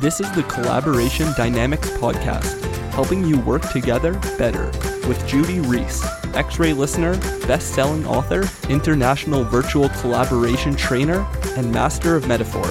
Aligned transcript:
This 0.00 0.20
is 0.20 0.30
the 0.30 0.44
Collaboration 0.44 1.26
Dynamics 1.36 1.90
Podcast, 1.90 2.62
helping 2.92 3.24
you 3.24 3.40
work 3.40 3.68
together 3.72 4.12
better 4.38 4.66
with 5.08 5.26
Judy 5.26 5.58
Rees, 5.58 6.00
X 6.34 6.60
ray 6.60 6.72
listener, 6.72 7.16
best 7.48 7.74
selling 7.74 8.06
author, 8.06 8.44
international 8.68 9.42
virtual 9.42 9.88
collaboration 10.00 10.76
trainer, 10.76 11.26
and 11.56 11.72
master 11.72 12.14
of 12.14 12.28
metaphor. 12.28 12.64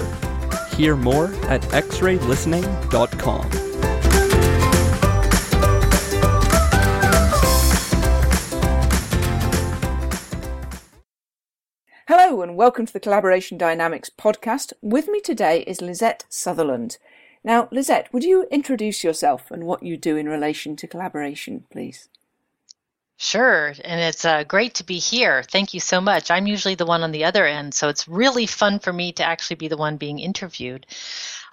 Hear 0.77 0.95
more 0.95 1.33
at 1.49 1.63
xraylistening.com. 1.63 3.51
Hello, 12.07 12.41
and 12.41 12.55
welcome 12.55 12.85
to 12.85 12.93
the 12.93 13.01
Collaboration 13.01 13.57
Dynamics 13.57 14.09
podcast. 14.09 14.71
With 14.81 15.09
me 15.09 15.19
today 15.19 15.65
is 15.67 15.81
Lisette 15.81 16.23
Sutherland. 16.29 16.97
Now, 17.43 17.67
Lisette, 17.71 18.11
would 18.13 18.23
you 18.23 18.47
introduce 18.51 19.03
yourself 19.03 19.51
and 19.51 19.63
what 19.63 19.83
you 19.83 19.97
do 19.97 20.17
in 20.17 20.27
relation 20.27 20.75
to 20.77 20.87
collaboration, 20.87 21.65
please? 21.71 22.09
Sure, 23.19 23.73
and 23.83 23.99
it's 23.99 24.25
uh, 24.25 24.43
great 24.43 24.75
to 24.75 24.83
be 24.83 24.99
here. 24.99 25.41
Thank 25.41 25.73
you 25.73 25.79
so 25.79 25.99
much. 25.99 26.29
I'm 26.29 26.45
usually 26.45 26.75
the 26.75 26.85
one 26.85 27.01
on 27.01 27.11
the 27.11 27.25
other 27.25 27.47
end, 27.47 27.73
so 27.73 27.89
it's 27.89 28.07
really 28.07 28.45
fun 28.45 28.77
for 28.77 28.93
me 28.93 29.11
to 29.13 29.23
actually 29.23 29.55
be 29.55 29.67
the 29.67 29.77
one 29.77 29.97
being 29.97 30.19
interviewed. 30.19 30.85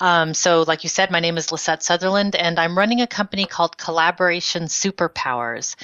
Um, 0.00 0.34
so, 0.34 0.62
like 0.62 0.82
you 0.82 0.88
said, 0.88 1.10
my 1.10 1.20
name 1.20 1.36
is 1.36 1.52
Lisette 1.52 1.82
Sutherland, 1.82 2.34
and 2.34 2.58
I'm 2.58 2.76
running 2.76 3.00
a 3.00 3.06
company 3.06 3.46
called 3.46 3.78
Collaboration 3.78 4.64
Superpowers. 4.64 5.76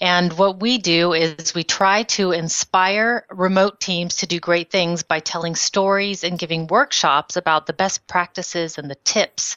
And 0.00 0.32
what 0.34 0.60
we 0.60 0.78
do 0.78 1.12
is 1.12 1.54
we 1.54 1.64
try 1.64 2.04
to 2.04 2.32
inspire 2.32 3.26
remote 3.30 3.80
teams 3.80 4.16
to 4.16 4.26
do 4.26 4.38
great 4.38 4.70
things 4.70 5.02
by 5.02 5.20
telling 5.20 5.56
stories 5.56 6.22
and 6.22 6.38
giving 6.38 6.66
workshops 6.66 7.36
about 7.36 7.66
the 7.66 7.72
best 7.72 8.06
practices 8.06 8.78
and 8.78 8.90
the 8.90 8.96
tips 8.96 9.56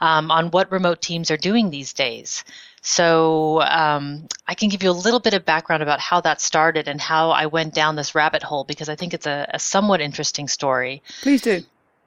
um, 0.00 0.30
on 0.30 0.50
what 0.50 0.72
remote 0.72 1.02
teams 1.02 1.30
are 1.30 1.36
doing 1.36 1.70
these 1.70 1.92
days. 1.92 2.44
So 2.82 3.62
um, 3.62 4.26
I 4.48 4.54
can 4.54 4.68
give 4.68 4.82
you 4.82 4.90
a 4.90 4.92
little 4.92 5.20
bit 5.20 5.34
of 5.34 5.44
background 5.44 5.84
about 5.84 6.00
how 6.00 6.20
that 6.22 6.40
started 6.40 6.88
and 6.88 7.00
how 7.00 7.30
I 7.30 7.46
went 7.46 7.74
down 7.74 7.94
this 7.94 8.14
rabbit 8.14 8.42
hole 8.42 8.64
because 8.64 8.88
I 8.88 8.96
think 8.96 9.14
it's 9.14 9.26
a, 9.26 9.48
a 9.54 9.58
somewhat 9.60 10.00
interesting 10.00 10.48
story. 10.48 11.00
Please 11.22 11.42
do. 11.42 11.62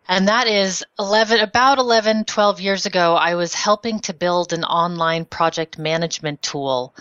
And 0.07 0.27
that 0.27 0.47
is 0.47 0.83
11, 0.99 1.39
about 1.39 1.79
11, 1.79 2.25
12 2.25 2.61
years 2.61 2.85
ago, 2.85 3.15
I 3.15 3.35
was 3.35 3.53
helping 3.53 3.99
to 4.01 4.13
build 4.13 4.53
an 4.53 4.63
online 4.63 5.25
project 5.25 5.79
management 5.79 6.41
tool. 6.41 6.95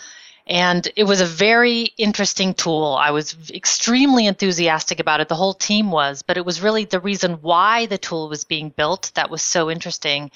And 0.46 0.86
it 0.96 1.04
was 1.04 1.20
a 1.20 1.26
very 1.26 1.92
interesting 1.96 2.52
tool. 2.52 2.96
I 3.00 3.10
was 3.10 3.50
extremely 3.50 4.26
enthusiastic 4.26 5.00
about 5.00 5.20
it. 5.20 5.28
The 5.28 5.34
whole 5.34 5.54
team 5.54 5.90
was, 5.90 6.22
but 6.22 6.36
it 6.36 6.44
was 6.44 6.60
really 6.60 6.84
the 6.84 7.00
reason 7.00 7.34
why 7.34 7.86
the 7.86 7.96
tool 7.96 8.28
was 8.28 8.44
being 8.44 8.68
built 8.68 9.10
that 9.14 9.30
was 9.30 9.42
so 9.42 9.70
interesting. 9.70 10.30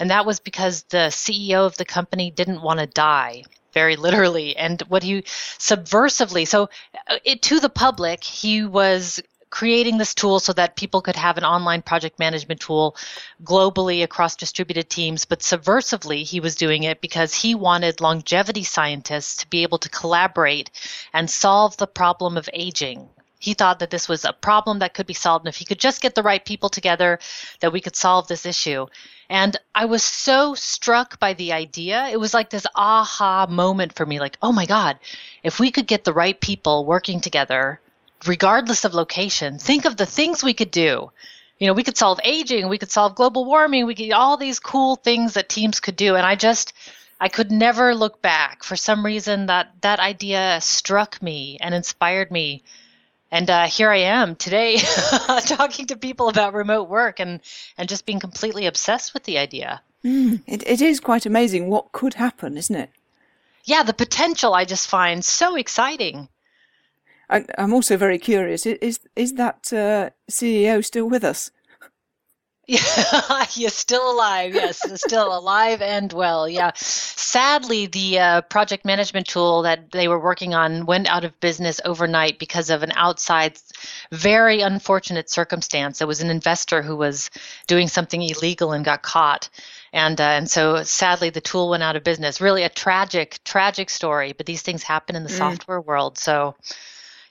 And 0.00 0.10
that 0.10 0.26
was 0.26 0.40
because 0.40 0.82
the 0.84 1.08
CEO 1.10 1.64
of 1.66 1.76
the 1.76 1.84
company 1.84 2.30
didn't 2.30 2.62
want 2.62 2.80
to 2.80 2.86
die 2.86 3.44
very 3.72 3.96
literally 3.96 4.56
and 4.56 4.82
what 4.82 5.02
he 5.02 5.22
subversively 5.22 6.46
so 6.46 6.68
uh, 7.08 7.16
it, 7.24 7.40
to 7.40 7.58
the 7.58 7.70
public 7.70 8.22
he 8.22 8.64
was 8.64 9.22
creating 9.52 9.98
this 9.98 10.14
tool 10.14 10.40
so 10.40 10.50
that 10.54 10.76
people 10.76 11.02
could 11.02 11.14
have 11.14 11.36
an 11.36 11.44
online 11.44 11.82
project 11.82 12.18
management 12.18 12.58
tool 12.58 12.96
globally 13.44 14.02
across 14.02 14.34
distributed 14.34 14.88
teams. 14.88 15.26
But 15.26 15.40
subversively, 15.40 16.24
he 16.24 16.40
was 16.40 16.54
doing 16.54 16.84
it 16.84 17.02
because 17.02 17.34
he 17.34 17.54
wanted 17.54 18.00
longevity 18.00 18.64
scientists 18.64 19.36
to 19.36 19.50
be 19.50 19.62
able 19.62 19.76
to 19.78 19.90
collaborate 19.90 20.70
and 21.12 21.28
solve 21.28 21.76
the 21.76 21.86
problem 21.86 22.38
of 22.38 22.48
aging. 22.54 23.10
He 23.38 23.52
thought 23.52 23.80
that 23.80 23.90
this 23.90 24.08
was 24.08 24.24
a 24.24 24.32
problem 24.32 24.78
that 24.78 24.94
could 24.94 25.06
be 25.06 25.12
solved, 25.12 25.44
and 25.44 25.52
if 25.52 25.58
he 25.58 25.66
could 25.66 25.80
just 25.80 26.00
get 26.00 26.14
the 26.14 26.22
right 26.22 26.42
people 26.42 26.70
together, 26.70 27.18
that 27.60 27.72
we 27.72 27.82
could 27.82 27.96
solve 27.96 28.28
this 28.28 28.46
issue. 28.46 28.86
And 29.28 29.54
I 29.74 29.84
was 29.84 30.02
so 30.02 30.54
struck 30.54 31.20
by 31.20 31.34
the 31.34 31.52
idea. 31.52 32.06
It 32.06 32.18
was 32.18 32.32
like 32.32 32.48
this 32.48 32.66
aha 32.74 33.46
moment 33.50 33.96
for 33.96 34.06
me 34.06 34.18
like, 34.18 34.38
oh 34.40 34.52
my 34.52 34.64
God, 34.64 34.98
if 35.42 35.60
we 35.60 35.70
could 35.70 35.86
get 35.86 36.04
the 36.04 36.14
right 36.14 36.40
people 36.40 36.86
working 36.86 37.20
together 37.20 37.81
regardless 38.26 38.84
of 38.84 38.94
location, 38.94 39.58
think 39.58 39.84
of 39.84 39.96
the 39.96 40.06
things 40.06 40.42
we 40.42 40.54
could 40.54 40.70
do. 40.70 41.10
You 41.58 41.66
know, 41.68 41.74
we 41.74 41.84
could 41.84 41.96
solve 41.96 42.18
aging, 42.24 42.68
we 42.68 42.78
could 42.78 42.90
solve 42.90 43.14
global 43.14 43.44
warming, 43.44 43.86
we 43.86 43.94
could 43.94 44.12
all 44.12 44.36
these 44.36 44.58
cool 44.58 44.96
things 44.96 45.34
that 45.34 45.48
teams 45.48 45.80
could 45.80 45.96
do. 45.96 46.16
And 46.16 46.26
I 46.26 46.34
just, 46.34 46.72
I 47.20 47.28
could 47.28 47.52
never 47.52 47.94
look 47.94 48.20
back. 48.20 48.64
For 48.64 48.74
some 48.74 49.06
reason, 49.06 49.46
that 49.46 49.70
that 49.82 50.00
idea 50.00 50.58
struck 50.60 51.22
me 51.22 51.58
and 51.60 51.74
inspired 51.74 52.30
me. 52.30 52.64
And 53.30 53.48
uh, 53.48 53.66
here 53.66 53.90
I 53.90 53.98
am 53.98 54.34
today, 54.34 54.76
talking 55.46 55.86
to 55.86 55.96
people 55.96 56.28
about 56.28 56.52
remote 56.52 56.88
work 56.88 57.20
and 57.20 57.40
and 57.78 57.88
just 57.88 58.06
being 58.06 58.20
completely 58.20 58.66
obsessed 58.66 59.14
with 59.14 59.22
the 59.22 59.38
idea. 59.38 59.80
Mm, 60.04 60.42
it, 60.46 60.66
it 60.66 60.80
is 60.80 60.98
quite 60.98 61.26
amazing 61.26 61.68
what 61.68 61.92
could 61.92 62.14
happen, 62.14 62.56
isn't 62.56 62.74
it? 62.74 62.90
Yeah, 63.64 63.84
the 63.84 63.94
potential 63.94 64.52
I 64.52 64.64
just 64.64 64.88
find 64.88 65.24
so 65.24 65.54
exciting. 65.54 66.28
I, 67.32 67.44
am 67.58 67.72
also 67.72 67.96
very 67.96 68.18
curious. 68.18 68.66
Is 68.66 69.00
is 69.16 69.34
that 69.34 69.72
uh, 69.72 70.10
CEO 70.30 70.84
still 70.84 71.08
with 71.08 71.24
us? 71.24 71.50
Yeah, 72.68 73.44
he's 73.46 73.74
still 73.74 74.08
alive. 74.08 74.54
Yes, 74.54 74.80
still 74.94 75.36
alive 75.36 75.82
and 75.82 76.12
well. 76.12 76.48
Yeah. 76.48 76.70
Sadly, 76.76 77.86
the 77.86 78.20
uh, 78.20 78.40
project 78.42 78.84
management 78.84 79.26
tool 79.26 79.62
that 79.62 79.90
they 79.90 80.06
were 80.06 80.20
working 80.20 80.54
on 80.54 80.86
went 80.86 81.08
out 81.08 81.24
of 81.24 81.38
business 81.40 81.80
overnight 81.84 82.38
because 82.38 82.70
of 82.70 82.84
an 82.84 82.92
outside, 82.94 83.58
very 84.12 84.60
unfortunate 84.60 85.28
circumstance. 85.28 85.98
There 85.98 86.06
was 86.06 86.20
an 86.20 86.30
investor 86.30 86.82
who 86.82 86.94
was 86.94 87.30
doing 87.66 87.88
something 87.88 88.22
illegal 88.22 88.70
and 88.72 88.84
got 88.84 89.02
caught, 89.02 89.48
and 89.92 90.20
uh, 90.20 90.24
and 90.38 90.48
so 90.48 90.84
sadly 90.84 91.30
the 91.30 91.40
tool 91.40 91.68
went 91.68 91.82
out 91.82 91.96
of 91.96 92.04
business. 92.04 92.40
Really 92.40 92.62
a 92.62 92.68
tragic, 92.68 93.40
tragic 93.44 93.90
story. 93.90 94.34
But 94.34 94.46
these 94.46 94.62
things 94.62 94.84
happen 94.84 95.16
in 95.16 95.24
the 95.24 95.30
mm. 95.30 95.38
software 95.38 95.80
world. 95.80 96.16
So 96.16 96.54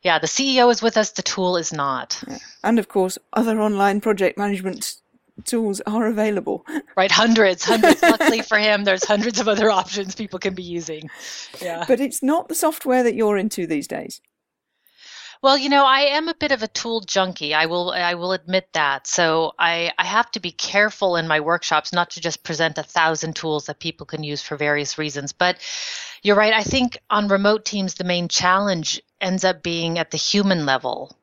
yeah, 0.01 0.19
the 0.19 0.27
CEO 0.27 0.71
is 0.71 0.81
with 0.81 0.97
us, 0.97 1.11
the 1.11 1.21
tool 1.21 1.57
is 1.57 1.71
not. 1.71 2.21
And 2.63 2.79
of 2.79 2.87
course, 2.87 3.17
other 3.33 3.59
online 3.61 4.01
project 4.01 4.37
management 4.37 4.95
tools 5.45 5.81
are 5.85 6.07
available. 6.07 6.65
Right, 6.97 7.11
hundreds, 7.11 7.63
hundreds. 7.63 8.01
Luckily 8.03 8.41
for 8.41 8.57
him, 8.57 8.83
there's 8.83 9.05
hundreds 9.05 9.39
of 9.39 9.47
other 9.47 9.71
options 9.71 10.13
people 10.13 10.39
can 10.39 10.53
be 10.53 10.61
using. 10.61 11.09
Yeah. 11.61 11.85
But 11.87 12.01
it's 12.01 12.21
not 12.21 12.49
the 12.49 12.53
software 12.53 13.01
that 13.01 13.15
you're 13.15 13.37
into 13.37 13.65
these 13.65 13.87
days. 13.87 14.19
Well, 15.41 15.57
you 15.57 15.69
know, 15.69 15.85
I 15.85 16.01
am 16.01 16.27
a 16.27 16.35
bit 16.35 16.51
of 16.51 16.61
a 16.61 16.67
tool 16.67 16.99
junkie. 17.01 17.53
I 17.53 17.65
will 17.65 17.91
I 17.91 18.13
will 18.13 18.33
admit 18.33 18.67
that. 18.73 19.07
So 19.07 19.53
I, 19.57 19.91
I 19.97 20.05
have 20.05 20.29
to 20.31 20.39
be 20.39 20.51
careful 20.51 21.15
in 21.15 21.27
my 21.27 21.39
workshops 21.39 21.93
not 21.93 22.11
to 22.11 22.21
just 22.21 22.43
present 22.43 22.77
a 22.77 22.83
thousand 22.83 23.35
tools 23.35 23.65
that 23.65 23.79
people 23.79 24.05
can 24.05 24.23
use 24.23 24.43
for 24.43 24.57
various 24.57 24.97
reasons. 24.97 25.31
But 25.31 25.57
you're 26.21 26.35
right. 26.35 26.53
I 26.53 26.63
think 26.63 26.99
on 27.09 27.29
remote 27.29 27.65
teams 27.65 27.95
the 27.95 28.03
main 28.03 28.27
challenge 28.27 29.01
ends 29.21 29.43
up 29.43 29.63
being 29.63 29.99
at 29.99 30.11
the 30.11 30.17
human 30.17 30.65
level. 30.65 31.15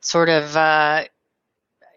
Sort 0.00 0.28
of 0.28 0.56
uh, 0.56 1.04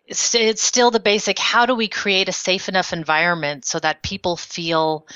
it's, 0.06 0.36
it's 0.36 0.64
still 0.64 0.92
the 0.92 1.00
basic 1.00 1.40
how 1.40 1.66
do 1.66 1.76
we 1.76 1.88
create 1.88 2.30
a 2.30 2.34
safe 2.34 2.68
enough 2.70 2.94
environment 2.94 3.66
so 3.66 3.80
that 3.80 4.04
people 4.04 4.38
feel 4.38 5.08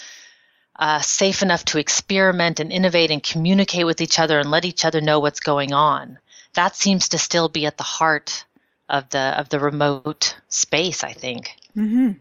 uh, 0.78 1.00
safe 1.02 1.42
enough 1.42 1.66
to 1.66 1.80
experiment 1.80 2.60
and 2.60 2.72
innovate 2.72 3.12
and 3.12 3.24
communicate 3.24 3.86
with 3.86 4.02
each 4.02 4.20
other 4.20 4.40
and 4.40 4.52
let 4.52 4.66
each 4.66 4.86
other 4.86 5.02
know 5.02 5.20
what's 5.20 5.40
going 5.40 5.74
on 5.74 6.18
that 6.56 6.76
seems 6.76 7.10
to 7.10 7.18
still 7.18 7.48
be 7.48 7.66
at 7.66 7.78
the 7.78 7.84
heart 7.84 8.46
of 8.90 9.10
the 9.10 9.20
of 9.40 9.50
the 9.50 9.60
remote 9.60 10.36
space. 10.48 11.04
I 11.04 11.14
think. 11.14 11.56
Mm-hmm. 11.78 12.14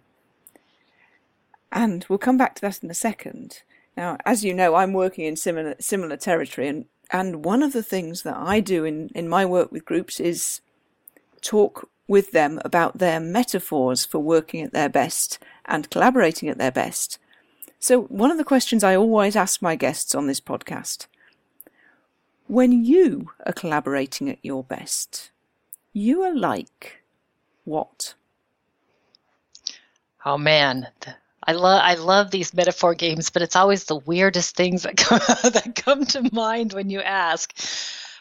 And 1.72 2.06
we'll 2.09 2.19
come 2.19 2.37
back 2.37 2.54
to 2.56 2.60
that 2.62 2.83
in 2.83 2.91
a 2.91 2.94
second. 2.94 3.62
Now, 3.97 4.19
as 4.25 4.44
you 4.44 4.54
know, 4.54 4.75
I'm 4.75 4.93
working 4.93 5.25
in 5.25 5.37
similar 5.37 5.77
similar 5.81 6.16
territory, 6.16 6.69
and 6.69 6.84
and 7.10 7.44
one 7.44 7.62
of 7.62 7.72
the 7.72 7.82
things 7.82 8.22
that 8.22 8.36
I 8.36 8.60
do 8.60 8.84
in 8.84 9.09
in 9.15 9.28
my 9.28 9.45
work 9.45 9.71
with 9.72 9.84
groups 9.84 10.21
is 10.21 10.60
talk 11.41 11.89
with 12.06 12.33
them 12.33 12.60
about 12.65 12.98
their 12.98 13.21
metaphors 13.21 14.04
for 14.04 14.18
working 14.18 14.62
at 14.62 14.72
their 14.72 14.89
best 14.89 15.39
and 15.65 15.91
collaborating 15.91 16.48
at 16.48 16.59
their 16.59 16.72
best. 16.72 17.18
So, 17.78 18.03
one 18.03 18.30
of 18.30 18.39
the 18.39 18.45
questions 18.45 18.83
I 18.83 18.97
always 18.97 19.36
ask 19.36 19.60
my 19.60 19.77
guests 19.77 20.15
on 20.15 20.27
this 20.27 20.41
podcast 20.41 21.06
when 22.47 22.84
you 22.84 23.30
are 23.47 23.53
collaborating 23.53 24.28
at 24.28 24.39
your 24.42 24.62
best, 24.62 25.30
you 25.92 26.22
are 26.22 26.34
like 26.34 27.03
what? 27.65 28.15
Oh 30.27 30.39
man, 30.39 30.89
I 31.46 31.52
love 31.52 31.80
I 31.82 31.94
love 31.94 32.30
these 32.30 32.54
metaphor 32.54 32.94
games, 32.94 33.30
but 33.30 33.42
it's 33.42 33.56
always 33.56 33.84
the 33.84 33.96
weirdest 33.96 34.56
things 34.56 34.82
that 34.82 34.96
come 34.98 35.20
that 35.52 35.74
come 35.76 36.04
to 36.06 36.34
mind 36.34 36.72
when 36.72 36.91
you 36.91 37.00
ask. 37.00 37.54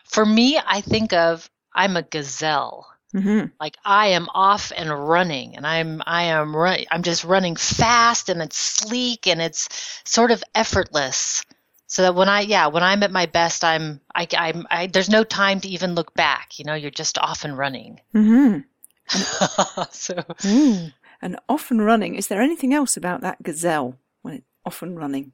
For 0.06 0.26
me, 0.26 0.60
I 0.64 0.82
think 0.82 1.14
of 1.14 1.50
I'm 1.74 1.98
a 1.98 2.04
gazelle. 2.04 2.88
Mm-hmm. 3.16 3.48
Like 3.60 3.78
I 3.86 4.08
am 4.08 4.28
off 4.34 4.72
and 4.76 4.90
running, 4.90 5.56
and 5.56 5.68
I'm 5.68 6.02
I 6.06 6.24
am 6.24 6.56
run, 6.56 6.80
I'm 6.90 7.04
just 7.04 7.24
running 7.24 7.56
fast, 7.56 8.30
and 8.30 8.42
it's 8.42 8.58
sleek, 8.58 9.28
and 9.28 9.42
it's 9.42 9.70
sort 10.04 10.32
of 10.32 10.44
effortless 10.56 11.46
so 11.94 12.02
that 12.02 12.16
when 12.16 12.28
I 12.28 12.42
yeah 12.42 12.68
when 12.68 12.82
I'm 12.82 13.04
at 13.04 13.12
my 13.12 13.28
best 13.28 13.64
I'm 13.64 14.02
I, 14.16 14.28
I'm 14.36 14.66
I, 14.72 14.88
there's 14.88 15.12
no 15.12 15.24
time 15.24 15.60
to 15.60 15.70
even 15.70 15.94
look 15.94 16.14
back 16.16 16.58
you 16.58 16.66
know 16.66 16.74
you're 16.74 16.90
just 16.90 17.20
off 17.20 17.46
and 17.46 17.56
running 17.56 18.00
mm-hmm. 18.16 18.60
so 19.92 20.16
mm. 20.16 20.92
And 21.24 21.40
off 21.48 21.72
and 21.72 21.84
running, 21.84 22.16
is 22.16 22.28
there 22.28 22.42
anything 22.42 22.74
else 22.74 22.98
about 22.98 23.22
that 23.22 23.42
gazelle 23.42 23.98
when 24.24 24.34
it's 24.34 24.46
off 24.66 24.82
and 24.82 24.98
running? 24.98 25.32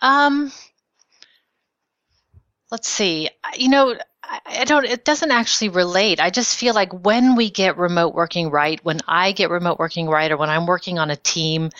Um, 0.00 0.52
let's 2.70 2.88
see. 2.88 3.28
You 3.56 3.68
know, 3.68 3.96
I 4.46 4.64
don't, 4.64 4.84
it 4.84 5.04
doesn't 5.04 5.32
actually 5.32 5.70
relate. 5.70 6.20
I 6.20 6.30
just 6.30 6.56
feel 6.56 6.72
like 6.72 6.92
when 7.04 7.34
we 7.34 7.50
get 7.50 7.78
remote 7.78 8.14
working 8.14 8.48
right, 8.48 8.78
when 8.84 9.00
I 9.08 9.32
get 9.32 9.50
remote 9.50 9.80
working 9.80 10.06
right, 10.06 10.30
or 10.30 10.36
when 10.36 10.50
I'm 10.50 10.66
working 10.66 11.00
on 11.00 11.10
a 11.10 11.16
team 11.16 11.70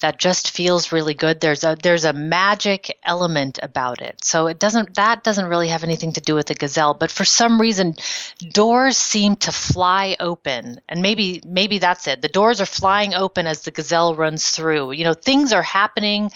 that 0.00 0.18
just 0.18 0.50
feels 0.50 0.92
really 0.92 1.14
good, 1.14 1.40
there's 1.40 1.64
a, 1.64 1.76
there's 1.82 2.04
a 2.04 2.12
magic 2.12 2.98
element 3.02 3.58
about 3.62 4.00
it. 4.00 4.22
So 4.22 4.46
it 4.46 4.58
doesn't, 4.58 4.94
that 4.94 5.24
doesn't 5.24 5.46
really 5.46 5.68
have 5.68 5.84
anything 5.84 6.12
to 6.12 6.20
do 6.20 6.34
with 6.34 6.46
the 6.46 6.54
gazelle, 6.54 6.94
but 6.94 7.10
for 7.10 7.24
some 7.24 7.60
reason, 7.60 7.94
doors 8.52 8.96
seem 8.96 9.36
to 9.36 9.52
fly 9.52 10.16
open. 10.20 10.80
And 10.88 11.02
maybe, 11.02 11.42
maybe 11.44 11.78
that's 11.78 12.06
it. 12.06 12.22
The 12.22 12.28
doors 12.28 12.60
are 12.60 12.66
flying 12.66 13.14
open 13.14 13.46
as 13.46 13.62
the 13.62 13.70
gazelle 13.70 14.14
runs 14.14 14.50
through. 14.50 14.92
You 14.92 15.04
know, 15.04 15.14
things 15.14 15.52
are 15.52 15.62
happening 15.62 16.30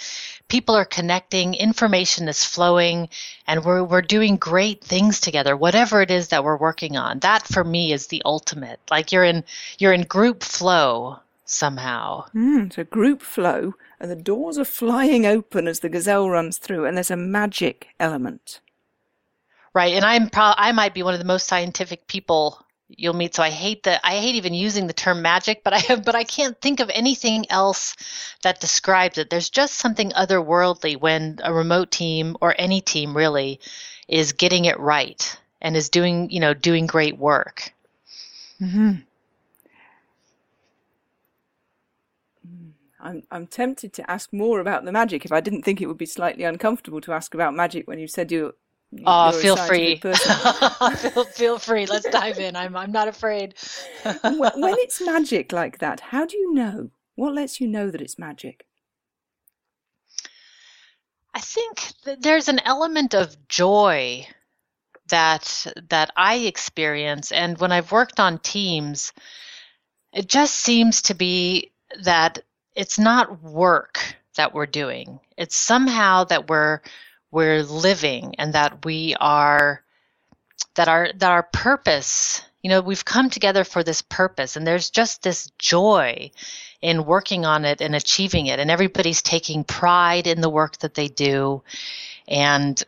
people 0.52 0.74
are 0.74 0.84
connecting, 0.84 1.54
information 1.54 2.28
is 2.28 2.44
flowing, 2.44 3.08
and 3.46 3.64
we're, 3.64 3.82
we're 3.82 4.02
doing 4.02 4.36
great 4.36 4.84
things 4.84 5.18
together, 5.18 5.56
whatever 5.56 6.02
it 6.02 6.10
is 6.10 6.28
that 6.28 6.44
we're 6.44 6.58
working 6.58 6.94
on. 6.94 7.18
That 7.20 7.46
for 7.46 7.64
me 7.64 7.90
is 7.90 8.08
the 8.08 8.20
ultimate. 8.26 8.78
Like 8.90 9.12
you're 9.12 9.24
in, 9.24 9.44
you're 9.78 9.94
in 9.94 10.02
group 10.02 10.42
flow 10.42 11.20
somehow. 11.52 12.26
Mm, 12.34 12.72
so 12.72 12.84
group 12.84 13.22
flow, 13.22 13.74
and 14.00 14.10
the 14.10 14.16
doors 14.16 14.58
are 14.58 14.64
flying 14.64 15.26
open 15.26 15.68
as 15.68 15.80
the 15.80 15.88
gazelle 15.88 16.28
runs 16.28 16.58
through, 16.58 16.86
and 16.86 16.96
there's 16.96 17.10
a 17.10 17.16
magic 17.16 17.88
element. 18.00 18.60
Right, 19.74 19.94
and 19.94 20.04
I'm 20.04 20.28
pro- 20.28 20.54
I 20.56 20.72
might 20.72 20.94
be 20.94 21.02
one 21.02 21.14
of 21.14 21.20
the 21.20 21.26
most 21.26 21.46
scientific 21.46 22.06
people 22.06 22.64
you'll 22.88 23.14
meet. 23.14 23.34
So 23.34 23.42
I 23.42 23.50
hate 23.50 23.84
that. 23.84 24.00
I 24.04 24.18
hate 24.18 24.34
even 24.34 24.54
using 24.54 24.86
the 24.86 24.92
term 24.92 25.22
magic, 25.22 25.64
but 25.64 25.72
I 25.72 25.78
have, 25.78 26.04
but 26.04 26.14
I 26.14 26.24
can't 26.24 26.60
think 26.60 26.80
of 26.80 26.90
anything 26.92 27.50
else 27.50 27.96
that 28.42 28.60
describes 28.60 29.18
it. 29.18 29.30
There's 29.30 29.50
just 29.50 29.74
something 29.74 30.10
otherworldly 30.10 31.00
when 31.00 31.38
a 31.42 31.52
remote 31.52 31.90
team 31.90 32.36
or 32.40 32.54
any 32.58 32.80
team 32.80 33.16
really 33.16 33.60
is 34.08 34.32
getting 34.32 34.66
it 34.66 34.78
right 34.78 35.38
and 35.60 35.76
is 35.76 35.88
doing, 35.88 36.30
you 36.30 36.40
know, 36.40 36.54
doing 36.54 36.86
great 36.86 37.16
work. 37.18 37.72
Mm-hmm. 38.60 38.96
I'm 43.02 43.22
I'm 43.30 43.46
tempted 43.46 43.92
to 43.94 44.10
ask 44.10 44.32
more 44.32 44.60
about 44.60 44.84
the 44.84 44.92
magic 44.92 45.24
if 45.24 45.32
I 45.32 45.40
didn't 45.40 45.62
think 45.62 45.80
it 45.80 45.86
would 45.86 45.98
be 45.98 46.06
slightly 46.06 46.44
uncomfortable 46.44 47.00
to 47.02 47.12
ask 47.12 47.34
about 47.34 47.54
magic 47.54 47.86
when 47.88 47.98
you 47.98 48.06
said 48.06 48.32
you 48.32 48.54
Oh, 49.06 49.32
feel 49.32 49.56
free. 49.56 49.96
feel, 50.96 51.24
feel 51.24 51.58
free. 51.58 51.86
Let's 51.86 52.08
dive 52.08 52.38
in. 52.38 52.56
I'm 52.56 52.76
I'm 52.76 52.92
not 52.92 53.08
afraid. 53.08 53.54
when, 54.22 54.52
when 54.60 54.74
it's 54.78 55.00
magic 55.00 55.52
like 55.52 55.78
that, 55.78 56.00
how 56.00 56.26
do 56.26 56.36
you 56.36 56.52
know? 56.52 56.90
What 57.14 57.34
lets 57.34 57.60
you 57.60 57.68
know 57.68 57.90
that 57.90 58.02
it's 58.02 58.18
magic? 58.18 58.66
I 61.34 61.40
think 61.40 61.94
there's 62.20 62.48
an 62.48 62.60
element 62.60 63.14
of 63.14 63.48
joy 63.48 64.26
that 65.08 65.66
that 65.88 66.10
I 66.16 66.36
experience, 66.36 67.32
and 67.32 67.58
when 67.58 67.72
I've 67.72 67.92
worked 67.92 68.20
on 68.20 68.38
teams, 68.38 69.12
it 70.12 70.28
just 70.28 70.54
seems 70.54 71.02
to 71.02 71.14
be 71.14 71.72
that 72.02 72.40
it's 72.74 72.98
not 72.98 73.42
work 73.42 74.16
that 74.36 74.54
we're 74.54 74.66
doing. 74.66 75.20
It's 75.36 75.56
somehow 75.56 76.24
that 76.24 76.48
we're 76.48 76.80
we're 77.30 77.62
living 77.62 78.34
and 78.38 78.52
that 78.52 78.84
we 78.84 79.16
are 79.18 79.82
that 80.74 80.88
our 80.88 81.10
that 81.16 81.30
our 81.30 81.42
purpose 81.42 82.42
you 82.62 82.70
know 82.70 82.80
we've 82.80 83.04
come 83.04 83.30
together 83.30 83.64
for 83.64 83.82
this 83.82 84.02
purpose 84.02 84.54
and 84.56 84.66
there's 84.66 84.90
just 84.90 85.22
this 85.22 85.50
joy 85.58 86.30
in 86.80 87.04
working 87.04 87.44
on 87.44 87.64
it 87.64 87.80
and 87.80 87.96
achieving 87.96 88.46
it 88.46 88.60
and 88.60 88.70
everybody's 88.70 89.22
taking 89.22 89.64
pride 89.64 90.26
in 90.26 90.40
the 90.40 90.50
work 90.50 90.78
that 90.78 90.94
they 90.94 91.08
do 91.08 91.62
and 92.28 92.82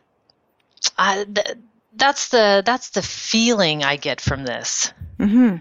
I, 0.97 1.25
th- 1.25 1.57
that's 1.95 2.29
the 2.29 2.61
that's 2.65 2.91
the 2.91 3.01
feeling 3.01 3.83
i 3.83 3.95
get 3.95 4.21
from 4.21 4.45
this 4.45 4.93
mm-hmm. 5.19 5.57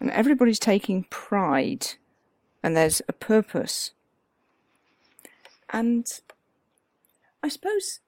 and 0.00 0.10
everybody's 0.10 0.58
taking 0.58 1.04
pride 1.04 1.86
and 2.62 2.76
there's 2.76 3.02
a 3.08 3.12
purpose 3.12 3.92
and 5.72 6.06
I 7.42 7.48
suppose 7.48 8.00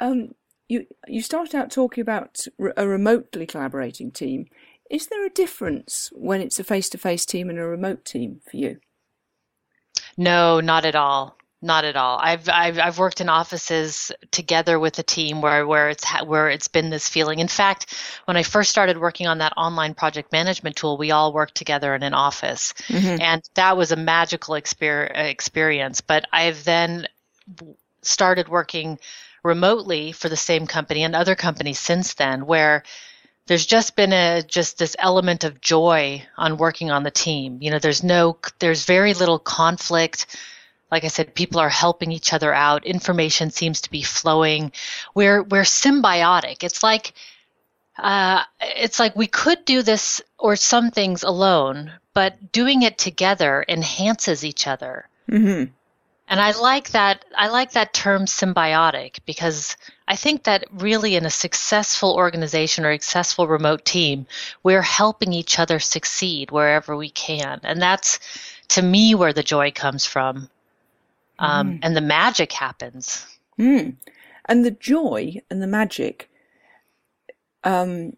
um, 0.00 0.34
you 0.68 0.86
you 1.06 1.22
started 1.22 1.54
out 1.54 1.70
talking 1.70 2.02
about 2.02 2.46
a 2.76 2.88
remotely 2.88 3.46
collaborating 3.46 4.10
team. 4.10 4.46
Is 4.90 5.06
there 5.06 5.24
a 5.24 5.30
difference 5.30 6.10
when 6.12 6.40
it's 6.40 6.58
a 6.58 6.64
face-to-face 6.64 7.24
team 7.24 7.48
and 7.48 7.58
a 7.58 7.64
remote 7.64 8.04
team 8.04 8.40
for 8.50 8.56
you? 8.56 8.78
No, 10.18 10.60
not 10.60 10.84
at 10.84 10.94
all. 10.94 11.38
Not 11.64 11.84
at 11.84 11.94
all. 11.94 12.18
I've 12.20 12.48
I've 12.48 12.76
I've 12.80 12.98
worked 12.98 13.20
in 13.20 13.28
offices 13.28 14.10
together 14.32 14.80
with 14.80 14.98
a 14.98 15.04
team 15.04 15.40
where 15.40 15.64
where 15.64 15.90
it's 15.90 16.02
ha- 16.02 16.24
where 16.24 16.50
it's 16.50 16.66
been 16.66 16.90
this 16.90 17.08
feeling. 17.08 17.38
In 17.38 17.46
fact, 17.46 17.94
when 18.24 18.36
I 18.36 18.42
first 18.42 18.72
started 18.72 18.98
working 18.98 19.28
on 19.28 19.38
that 19.38 19.52
online 19.56 19.94
project 19.94 20.32
management 20.32 20.74
tool, 20.74 20.98
we 20.98 21.12
all 21.12 21.32
worked 21.32 21.54
together 21.54 21.94
in 21.94 22.02
an 22.02 22.14
office, 22.14 22.74
mm-hmm. 22.88 23.20
and 23.20 23.48
that 23.54 23.76
was 23.76 23.92
a 23.92 23.96
magical 23.96 24.56
exper- 24.56 25.16
experience. 25.16 26.00
But 26.00 26.26
I've 26.32 26.64
then 26.64 27.06
started 28.02 28.48
working 28.48 28.98
remotely 29.44 30.10
for 30.10 30.28
the 30.28 30.36
same 30.36 30.66
company 30.66 31.04
and 31.04 31.14
other 31.14 31.36
companies 31.36 31.78
since 31.78 32.14
then 32.14 32.44
where 32.44 32.82
there's 33.46 33.66
just 33.66 33.94
been 33.94 34.12
a 34.12 34.42
just 34.42 34.78
this 34.78 34.96
element 34.98 35.44
of 35.44 35.60
joy 35.60 36.24
on 36.36 36.56
working 36.56 36.90
on 36.90 37.02
the 37.02 37.10
team 37.10 37.58
you 37.60 37.70
know 37.70 37.78
there's 37.78 38.04
no 38.04 38.36
there's 38.60 38.84
very 38.84 39.14
little 39.14 39.38
conflict 39.38 40.26
like 40.92 41.02
i 41.02 41.08
said 41.08 41.34
people 41.34 41.58
are 41.58 41.68
helping 41.68 42.12
each 42.12 42.32
other 42.32 42.54
out 42.54 42.86
information 42.86 43.50
seems 43.50 43.80
to 43.80 43.90
be 43.90 44.02
flowing 44.02 44.70
we're 45.14 45.42
we're 45.42 45.62
symbiotic 45.62 46.62
it's 46.62 46.82
like 46.82 47.12
uh, 47.98 48.42
it's 48.62 48.98
like 48.98 49.14
we 49.14 49.26
could 49.26 49.66
do 49.66 49.82
this 49.82 50.22
or 50.38 50.56
some 50.56 50.90
things 50.90 51.22
alone 51.22 51.92
but 52.14 52.52
doing 52.52 52.82
it 52.82 52.96
together 52.96 53.64
enhances 53.68 54.44
each 54.44 54.66
other 54.66 55.08
mm-hmm. 55.28 55.64
And 56.32 56.40
I 56.40 56.52
like 56.52 56.92
that 56.92 57.26
I 57.36 57.48
like 57.48 57.72
that 57.72 57.92
term 57.92 58.24
symbiotic 58.24 59.18
because 59.26 59.76
I 60.08 60.16
think 60.16 60.44
that 60.44 60.64
really 60.72 61.14
in 61.14 61.26
a 61.26 61.30
successful 61.30 62.14
organization 62.14 62.86
or 62.86 62.94
successful 62.94 63.46
remote 63.46 63.84
team, 63.84 64.26
we're 64.62 64.80
helping 64.80 65.34
each 65.34 65.58
other 65.58 65.78
succeed 65.78 66.50
wherever 66.50 66.96
we 66.96 67.10
can. 67.10 67.60
And 67.62 67.82
that's 67.82 68.18
to 68.68 68.80
me 68.80 69.14
where 69.14 69.34
the 69.34 69.42
joy 69.42 69.72
comes 69.72 70.06
from. 70.06 70.48
Um, 71.38 71.72
mm. 71.72 71.78
and 71.82 71.96
the 71.96 72.00
magic 72.00 72.52
happens. 72.52 73.26
Mm. 73.58 73.96
And 74.46 74.64
the 74.64 74.70
joy 74.70 75.40
and 75.50 75.62
the 75.62 75.66
magic 75.66 76.30
um, 77.64 78.16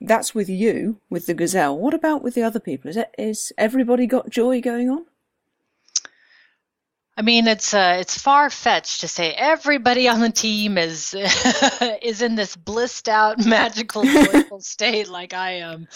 that's 0.00 0.34
with 0.34 0.48
you, 0.48 0.98
with 1.08 1.26
the 1.26 1.34
gazelle. 1.34 1.78
What 1.78 1.94
about 1.94 2.22
with 2.22 2.34
the 2.34 2.42
other 2.42 2.60
people? 2.60 2.90
Is 2.90 2.96
it 2.96 3.14
is 3.18 3.52
everybody 3.56 4.06
got 4.06 4.30
joy 4.30 4.60
going 4.60 4.90
on? 4.90 5.06
I 7.16 7.22
mean, 7.22 7.46
it's 7.46 7.74
uh, 7.74 7.98
it's 8.00 8.18
far 8.18 8.48
fetched 8.50 9.02
to 9.02 9.08
say 9.08 9.32
everybody 9.32 10.08
on 10.08 10.20
the 10.20 10.30
team 10.30 10.78
is 10.78 11.14
is 12.02 12.22
in 12.22 12.34
this 12.34 12.56
blissed 12.56 13.08
out, 13.08 13.38
magical, 13.46 14.02
joyful 14.02 14.60
state 14.62 15.08
like 15.08 15.34
I 15.34 15.52
am. 15.52 15.88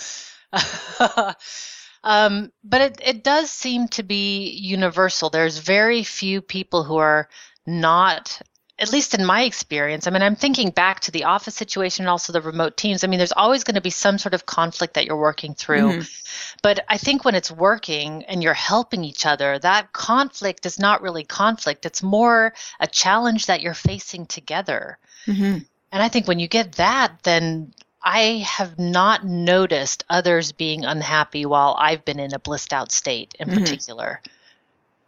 Um, 2.05 2.53
but 2.65 2.81
it 2.81 3.01
it 3.05 3.25
does 3.25 3.51
seem 3.51 3.89
to 3.89 4.03
be 4.03 4.51
universal. 4.51 5.31
There's 5.31 5.59
very 5.59 6.03
few 6.03 6.41
people 6.41 6.85
who 6.85 6.97
are 6.97 7.29
not 7.67 8.41
at 8.79 8.93
least 8.93 9.15
in 9.15 9.25
my 9.25 9.45
experience, 9.45 10.07
I 10.07 10.11
mean, 10.11 10.23
I'm 10.23 10.37
thinking 10.37 10.69
back 10.69 11.01
to 11.01 11.11
the 11.11 11.25
office 11.25 11.55
situation 11.55 12.05
and 12.05 12.11
also 12.11 12.33
the 12.33 12.43
remote 12.43 12.77
teams. 12.77 13.03
I 13.03 13.07
mean, 13.07 13.19
there's 13.19 13.33
always 13.33 13.65
going 13.65 13.77
to 13.77 13.81
be 13.81 13.91
some 13.91 14.19
sort 14.19 14.35
of 14.35 14.45
conflict 14.45 14.95
that 14.95 15.07
you're 15.07 15.17
working 15.17 15.55
through. 15.55 15.93
Mm-hmm. 15.93 16.57
But 16.63 16.85
I 16.87 16.99
think 16.99 17.25
when 17.25 17.35
it's 17.35 17.51
working 17.51 18.25
and 18.25 18.43
you're 18.43 18.53
helping 18.53 19.03
each 19.03 19.25
other, 19.25 19.59
that 19.61 19.95
conflict 19.95 20.67
is 20.67 20.79
not 20.79 21.01
really 21.01 21.25
conflict. 21.25 21.87
It's 21.87 22.03
more 22.03 22.53
a 22.79 22.87
challenge 22.87 23.47
that 23.47 23.63
you're 23.63 23.73
facing 23.73 24.27
together. 24.27 24.99
Mm-hmm. 25.27 25.59
And 25.93 26.03
I 26.03 26.09
think 26.09 26.29
when 26.29 26.39
you 26.39 26.49
get 26.49 26.73
that, 26.73 27.23
then 27.23 27.73
I 28.07 28.47
have 28.47 28.79
not 28.79 29.25
noticed 29.25 30.05
others 30.09 30.53
being 30.53 30.85
unhappy 30.85 31.45
while 31.45 31.75
I've 31.77 32.05
been 32.05 32.21
in 32.21 32.33
a 32.33 32.39
blissed 32.39 32.73
out 32.73 32.93
state 32.93 33.35
in 33.41 33.49
mm-hmm. 33.49 33.59
particular. 33.59 34.23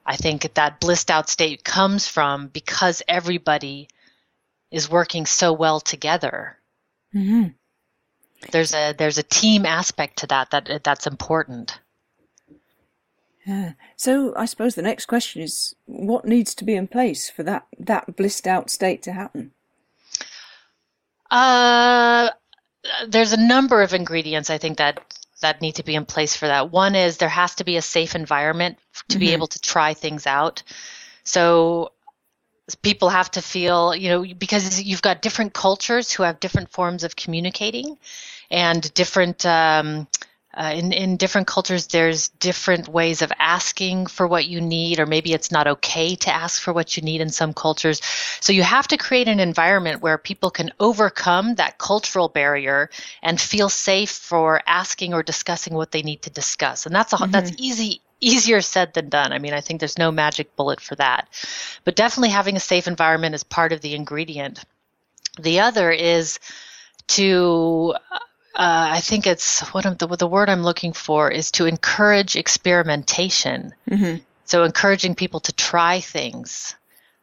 I 0.04 0.16
think 0.16 0.52
that 0.54 0.80
blissed 0.80 1.08
out 1.08 1.28
state 1.28 1.62
comes 1.62 2.08
from 2.08 2.48
because 2.48 3.04
everybody 3.06 3.88
is 4.72 4.90
working 4.90 5.26
so 5.26 5.52
well 5.52 5.78
together. 5.78 6.58
Mm-hmm. 7.14 7.50
There's 8.50 8.74
a 8.74 8.94
there's 8.94 9.18
a 9.18 9.22
team 9.22 9.64
aspect 9.64 10.18
to 10.18 10.26
that 10.26 10.50
that 10.50 10.82
that's 10.82 11.06
important. 11.06 11.78
Yeah. 13.46 13.74
So 13.94 14.34
I 14.36 14.46
suppose 14.46 14.74
the 14.74 14.82
next 14.82 15.06
question 15.06 15.40
is 15.40 15.76
what 15.86 16.24
needs 16.24 16.52
to 16.56 16.64
be 16.64 16.74
in 16.74 16.88
place 16.88 17.30
for 17.30 17.44
that 17.44 17.66
that 17.78 18.16
blissed 18.16 18.48
out 18.48 18.70
state 18.70 19.02
to 19.04 19.12
happen? 19.12 19.52
Uh, 21.30 22.30
there's 23.06 23.32
a 23.32 23.36
number 23.36 23.82
of 23.82 23.94
ingredients 23.94 24.50
I 24.50 24.58
think 24.58 24.78
that 24.78 25.00
that 25.40 25.60
need 25.60 25.76
to 25.76 25.84
be 25.84 25.94
in 25.94 26.04
place 26.04 26.36
for 26.36 26.48
that. 26.48 26.70
One 26.70 26.94
is 26.94 27.18
there 27.18 27.28
has 27.28 27.54
to 27.56 27.64
be 27.64 27.76
a 27.76 27.82
safe 27.82 28.14
environment 28.14 28.78
to 29.08 29.14
mm-hmm. 29.14 29.20
be 29.20 29.32
able 29.32 29.46
to 29.46 29.60
try 29.60 29.94
things 29.94 30.26
out. 30.26 30.62
So 31.22 31.92
people 32.82 33.08
have 33.08 33.30
to 33.32 33.42
feel, 33.42 33.94
you 33.94 34.08
know, 34.08 34.24
because 34.36 34.82
you've 34.82 35.02
got 35.02 35.22
different 35.22 35.52
cultures 35.52 36.10
who 36.10 36.24
have 36.24 36.40
different 36.40 36.70
forms 36.70 37.04
of 37.04 37.16
communicating 37.16 37.98
and 38.50 38.92
different 38.94 39.46
um, 39.46 40.08
uh, 40.56 40.72
in 40.74 40.92
in 40.92 41.16
different 41.16 41.46
cultures 41.46 41.88
there's 41.88 42.28
different 42.28 42.88
ways 42.88 43.22
of 43.22 43.30
asking 43.38 44.06
for 44.06 44.26
what 44.26 44.46
you 44.46 44.60
need 44.60 44.98
or 44.98 45.06
maybe 45.06 45.32
it's 45.32 45.52
not 45.52 45.66
okay 45.66 46.14
to 46.14 46.32
ask 46.32 46.62
for 46.62 46.72
what 46.72 46.96
you 46.96 47.02
need 47.02 47.20
in 47.20 47.28
some 47.28 47.52
cultures 47.52 48.00
so 48.40 48.52
you 48.52 48.62
have 48.62 48.88
to 48.88 48.96
create 48.96 49.28
an 49.28 49.40
environment 49.40 50.00
where 50.00 50.16
people 50.16 50.50
can 50.50 50.70
overcome 50.80 51.54
that 51.56 51.78
cultural 51.78 52.28
barrier 52.28 52.88
and 53.22 53.40
feel 53.40 53.68
safe 53.68 54.10
for 54.10 54.62
asking 54.66 55.12
or 55.12 55.22
discussing 55.22 55.74
what 55.74 55.90
they 55.92 56.02
need 56.02 56.22
to 56.22 56.30
discuss 56.30 56.86
and 56.86 56.94
that's 56.94 57.12
a, 57.12 57.16
mm-hmm. 57.16 57.30
that's 57.30 57.52
easy 57.58 58.00
easier 58.20 58.60
said 58.60 58.94
than 58.94 59.08
done. 59.08 59.32
I 59.32 59.38
mean, 59.38 59.54
I 59.54 59.60
think 59.60 59.78
there's 59.78 59.96
no 59.96 60.10
magic 60.10 60.56
bullet 60.56 60.80
for 60.80 60.96
that. 60.96 61.28
But 61.84 61.94
definitely 61.94 62.30
having 62.30 62.56
a 62.56 62.60
safe 62.60 62.88
environment 62.88 63.36
is 63.36 63.44
part 63.44 63.72
of 63.72 63.80
the 63.80 63.94
ingredient. 63.94 64.64
The 65.38 65.60
other 65.60 65.92
is 65.92 66.40
to 67.08 67.94
uh, 68.54 68.88
I 68.92 69.00
think 69.00 69.26
it's 69.26 69.60
what 69.68 69.86
I'm, 69.86 69.96
the, 69.96 70.06
the 70.08 70.26
word 70.26 70.48
I'm 70.48 70.62
looking 70.62 70.92
for 70.92 71.30
is 71.30 71.50
to 71.52 71.66
encourage 71.66 72.36
experimentation. 72.36 73.72
Mm-hmm. 73.88 74.22
So 74.44 74.64
encouraging 74.64 75.14
people 75.14 75.40
to 75.40 75.52
try 75.52 76.00
things. 76.00 76.74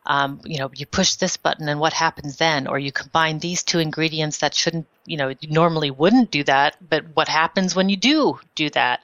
Um, 0.06 0.40
you 0.46 0.60
know, 0.60 0.70
you 0.76 0.86
push 0.86 1.16
this 1.16 1.36
button 1.36 1.68
and 1.68 1.80
what 1.80 1.94
happens 1.94 2.38
then? 2.38 2.68
Or 2.68 2.78
you 2.78 2.92
combine 2.92 3.40
these 3.40 3.64
two 3.64 3.80
ingredients 3.80 4.38
that 4.38 4.54
shouldn't, 4.54 4.86
you 5.06 5.18
know, 5.18 5.30
you 5.30 5.50
normally 5.50 5.90
wouldn't 5.90 6.30
do 6.30 6.44
that, 6.44 6.78
but 6.88 7.04
what 7.16 7.28
happens 7.28 7.76
when 7.76 7.90
you 7.90 7.98
do 7.98 8.40
do 8.54 8.70
that? 8.70 9.02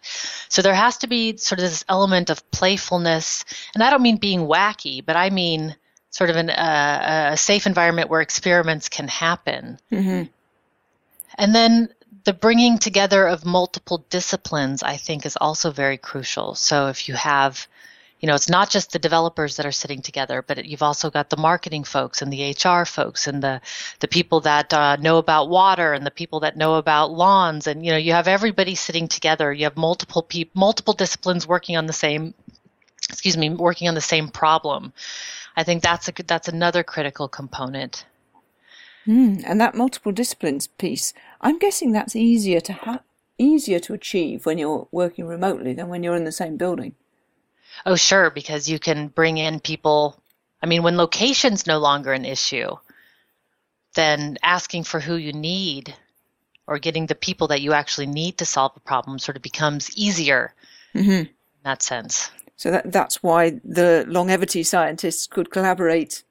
So 0.48 0.62
there 0.62 0.76
has 0.76 1.00
to 1.00 1.08
be 1.08 1.38
sort 1.38 1.58
of 1.58 1.66
this 1.66 1.84
element 1.90 2.30
of 2.30 2.50
playfulness. 2.52 3.44
And 3.74 3.84
I 3.84 3.90
don't 3.90 4.04
mean 4.04 4.18
being 4.18 4.42
wacky, 4.42 5.04
but 5.04 5.16
I 5.16 5.32
mean 5.32 5.76
sort 6.12 6.30
of 6.30 6.36
an, 6.36 6.52
uh, 6.52 7.30
a 7.34 7.38
safe 7.38 7.66
environment 7.66 8.10
where 8.10 8.22
experiments 8.22 8.88
can 8.88 9.08
happen. 9.08 9.80
Mm-hmm. 9.92 10.30
And 11.36 11.56
then 11.56 11.90
the 12.24 12.34
bringing 12.34 12.78
together 12.78 13.28
of 13.28 13.46
multiple 13.46 14.06
disciplines, 14.10 14.84
I 14.84 14.98
think, 14.98 15.26
is 15.26 15.38
also 15.38 15.72
very 15.72 15.98
crucial. 15.98 16.56
So 16.56 16.88
if 16.88 17.08
you 17.08 17.16
have, 17.16 17.68
you 18.20 18.28
know, 18.28 18.36
it's 18.36 18.50
not 18.50 18.70
just 18.70 18.92
the 18.92 19.00
developers 19.00 19.56
that 19.56 19.66
are 19.66 19.72
sitting 19.72 20.02
together, 20.02 20.44
but 20.46 20.66
you've 20.66 20.84
also 20.84 21.10
got 21.10 21.30
the 21.30 21.38
marketing 21.38 21.84
folks 21.84 22.22
and 22.22 22.32
the 22.32 22.52
HR 22.52 22.86
folks 22.86 23.28
and 23.28 23.42
the 23.42 23.62
the 24.00 24.08
people 24.08 24.42
that 24.42 24.74
uh, 24.74 24.98
know 24.98 25.18
about 25.18 25.50
water 25.50 25.94
and 25.94 26.06
the 26.06 26.12
people 26.12 26.42
that 26.42 26.58
know 26.58 26.76
about 26.76 27.12
lawns, 27.12 27.68
and 27.68 27.84
you 27.86 27.92
know, 27.92 27.98
you 27.98 28.14
have 28.14 28.28
everybody 28.28 28.76
sitting 28.76 29.08
together. 29.08 29.52
You 29.52 29.64
have 29.64 29.78
multiple 29.78 30.22
people, 30.22 30.60
multiple 30.60 30.94
disciplines 30.94 31.48
working 31.48 31.78
on 31.78 31.88
the 31.88 31.94
same, 31.94 32.34
excuse 33.10 33.38
me, 33.38 33.50
working 33.50 33.88
on 33.88 33.96
the 33.96 34.02
same 34.02 34.28
problem. 34.28 34.94
I 35.56 35.64
think 35.64 35.82
that's 35.82 36.08
a 36.08 36.14
that's 36.26 36.48
another 36.48 36.84
critical 36.84 37.28
component. 37.28 38.06
Mm, 39.08 39.44
and 39.46 39.60
that 39.60 39.76
multiple 39.76 40.12
disciplines 40.12 40.68
piece, 40.68 41.14
I'm 41.42 41.58
guessing 41.58 41.92
that's 41.92 42.16
easier 42.16 42.60
to 42.62 42.74
ha- 42.74 43.02
easier 43.38 43.80
to 43.80 43.94
achieve 43.94 44.46
when 44.46 44.58
you're 44.58 44.88
working 44.92 45.26
remotely 45.26 45.74
than 45.74 45.90
when 45.90 46.04
you're 46.04 46.16
in 46.16 46.26
the 46.26 46.32
same 46.32 46.58
building. 46.58 46.96
Oh, 47.86 47.96
sure, 47.96 48.30
because 48.30 48.70
you 48.70 48.80
can 48.80 49.08
bring 49.08 49.38
in 49.38 49.60
people. 49.60 50.22
I 50.62 50.68
mean, 50.68 50.84
when 50.84 50.98
location's 50.98 51.66
no 51.66 51.80
longer 51.80 52.14
an 52.14 52.26
issue, 52.26 52.76
then 53.96 54.38
asking 54.44 54.84
for 54.84 55.00
who 55.00 55.16
you 55.16 55.34
need 55.34 55.96
or 56.68 56.78
getting 56.80 57.08
the 57.08 57.16
people 57.16 57.48
that 57.48 57.62
you 57.62 57.74
actually 57.74 58.08
need 58.08 58.38
to 58.38 58.46
solve 58.46 58.72
a 58.76 58.80
problem 58.80 59.20
sort 59.20 59.36
of 59.36 59.42
becomes 59.42 59.96
easier 59.98 60.54
mm-hmm. 60.94 61.12
in 61.12 61.30
that 61.64 61.82
sense. 61.82 62.30
So 62.56 62.72
that, 62.72 62.92
that's 62.92 63.24
why 63.24 63.60
the 63.64 64.06
longevity 64.08 64.62
scientists 64.64 65.26
could 65.26 65.50
collaborate 65.50 66.24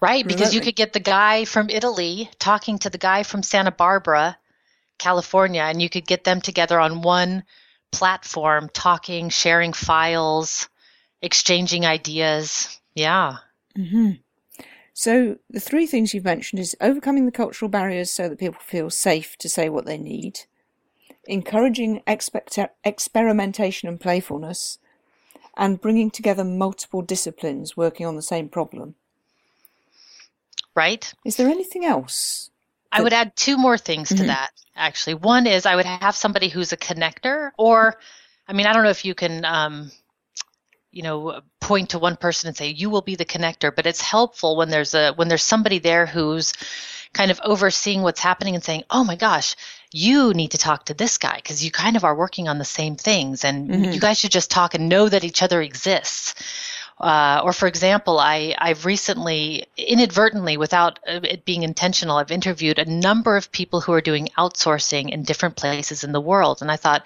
Right, 0.00 0.26
because 0.26 0.54
you 0.54 0.60
could 0.60 0.76
get 0.76 0.92
the 0.92 1.00
guy 1.00 1.44
from 1.44 1.70
Italy 1.70 2.30
talking 2.38 2.78
to 2.80 2.90
the 2.90 2.98
guy 2.98 3.22
from 3.22 3.42
Santa 3.42 3.70
Barbara, 3.70 4.36
California, 4.98 5.62
and 5.62 5.80
you 5.80 5.88
could 5.88 6.06
get 6.06 6.24
them 6.24 6.40
together 6.40 6.78
on 6.80 7.02
one 7.02 7.44
platform, 7.92 8.68
talking, 8.72 9.28
sharing 9.28 9.72
files, 9.72 10.68
exchanging 11.22 11.86
ideas. 11.86 12.80
Yeah. 12.94 13.36
Mm-hmm. 13.78 14.12
So 14.92 15.38
the 15.50 15.60
three 15.60 15.86
things 15.86 16.14
you've 16.14 16.24
mentioned 16.24 16.60
is 16.60 16.76
overcoming 16.80 17.26
the 17.26 17.32
cultural 17.32 17.68
barriers 17.68 18.10
so 18.10 18.28
that 18.28 18.38
people 18.38 18.60
feel 18.60 18.90
safe 18.90 19.36
to 19.38 19.48
say 19.48 19.68
what 19.68 19.86
they 19.86 19.98
need, 19.98 20.40
encouraging 21.26 22.02
expect- 22.06 22.58
experimentation 22.84 23.88
and 23.88 24.00
playfulness, 24.00 24.78
and 25.56 25.80
bringing 25.80 26.10
together 26.10 26.44
multiple 26.44 27.02
disciplines 27.02 27.76
working 27.76 28.06
on 28.06 28.16
the 28.16 28.22
same 28.22 28.48
problem 28.48 28.94
right? 30.74 31.12
Is 31.24 31.36
there 31.36 31.48
anything 31.48 31.84
else? 31.84 32.50
I 32.94 33.02
would 33.02 33.12
add 33.12 33.34
two 33.34 33.56
more 33.58 33.76
things 33.76 34.08
to 34.10 34.14
mm-hmm. 34.14 34.26
that, 34.28 34.50
actually. 34.76 35.14
One 35.14 35.46
is 35.46 35.66
I 35.66 35.74
would 35.74 35.84
have 35.84 36.14
somebody 36.14 36.48
who's 36.48 36.72
a 36.72 36.76
connector, 36.76 37.50
or, 37.58 37.96
I 38.46 38.52
mean, 38.52 38.66
I 38.66 38.72
don't 38.72 38.84
know 38.84 38.90
if 38.90 39.04
you 39.04 39.14
can, 39.14 39.44
um, 39.44 39.90
you 40.92 41.02
know, 41.02 41.40
point 41.60 41.90
to 41.90 41.98
one 41.98 42.16
person 42.16 42.46
and 42.48 42.56
say 42.56 42.68
you 42.68 42.88
will 42.90 43.02
be 43.02 43.16
the 43.16 43.24
connector, 43.24 43.74
but 43.74 43.86
it's 43.86 44.00
helpful 44.00 44.56
when 44.56 44.70
there's 44.70 44.94
a 44.94 45.12
when 45.14 45.26
there's 45.26 45.42
somebody 45.42 45.80
there 45.80 46.06
who's 46.06 46.52
kind 47.12 47.32
of 47.32 47.40
overseeing 47.42 48.02
what's 48.02 48.20
happening 48.20 48.54
and 48.54 48.62
saying, 48.62 48.84
"Oh 48.90 49.02
my 49.02 49.16
gosh, 49.16 49.56
you 49.92 50.32
need 50.34 50.52
to 50.52 50.58
talk 50.58 50.86
to 50.86 50.94
this 50.94 51.18
guy 51.18 51.36
because 51.36 51.64
you 51.64 51.72
kind 51.72 51.96
of 51.96 52.04
are 52.04 52.14
working 52.14 52.46
on 52.46 52.58
the 52.58 52.64
same 52.64 52.94
things, 52.94 53.44
and 53.44 53.68
mm-hmm. 53.68 53.92
you 53.92 53.98
guys 53.98 54.20
should 54.20 54.30
just 54.30 54.52
talk 54.52 54.74
and 54.74 54.88
know 54.88 55.08
that 55.08 55.24
each 55.24 55.42
other 55.42 55.60
exists." 55.60 56.34
Uh, 56.98 57.40
or 57.42 57.52
for 57.52 57.66
example, 57.66 58.20
I, 58.20 58.54
I've 58.56 58.86
recently, 58.86 59.66
inadvertently, 59.76 60.56
without 60.56 61.00
it 61.06 61.44
being 61.44 61.64
intentional, 61.64 62.18
I've 62.18 62.30
interviewed 62.30 62.78
a 62.78 62.84
number 62.84 63.36
of 63.36 63.50
people 63.50 63.80
who 63.80 63.92
are 63.92 64.00
doing 64.00 64.28
outsourcing 64.38 65.10
in 65.10 65.24
different 65.24 65.56
places 65.56 66.04
in 66.04 66.12
the 66.12 66.20
world. 66.20 66.62
And 66.62 66.70
I 66.70 66.76
thought, 66.76 67.04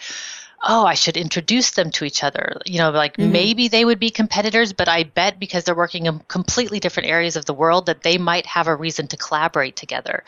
oh, 0.63 0.85
I 0.85 0.95
should 0.95 1.17
introduce 1.17 1.71
them 1.71 1.91
to 1.93 2.05
each 2.05 2.23
other. 2.23 2.61
You 2.67 2.79
know, 2.79 2.91
like 2.91 3.17
mm-hmm. 3.17 3.33
maybe 3.33 3.69
they 3.69 3.85
would 3.85 3.99
be 3.99 4.11
competitors, 4.11 4.73
but 4.73 4.89
I 4.89 5.05
bet 5.05 5.39
because 5.39 5.65
they're 5.65 5.75
working 5.75 6.07
in 6.07 6.19
completely 6.29 6.81
different 6.81 7.09
areas 7.09 7.37
of 7.37 7.47
the 7.47 7.55
world 7.55 7.87
that 7.87 8.03
they 8.03 8.19
might 8.19 8.47
have 8.47 8.67
a 8.67 8.77
reason 8.77 9.07
to 9.09 9.17
collaborate 9.17 9.77
together. 9.77 10.25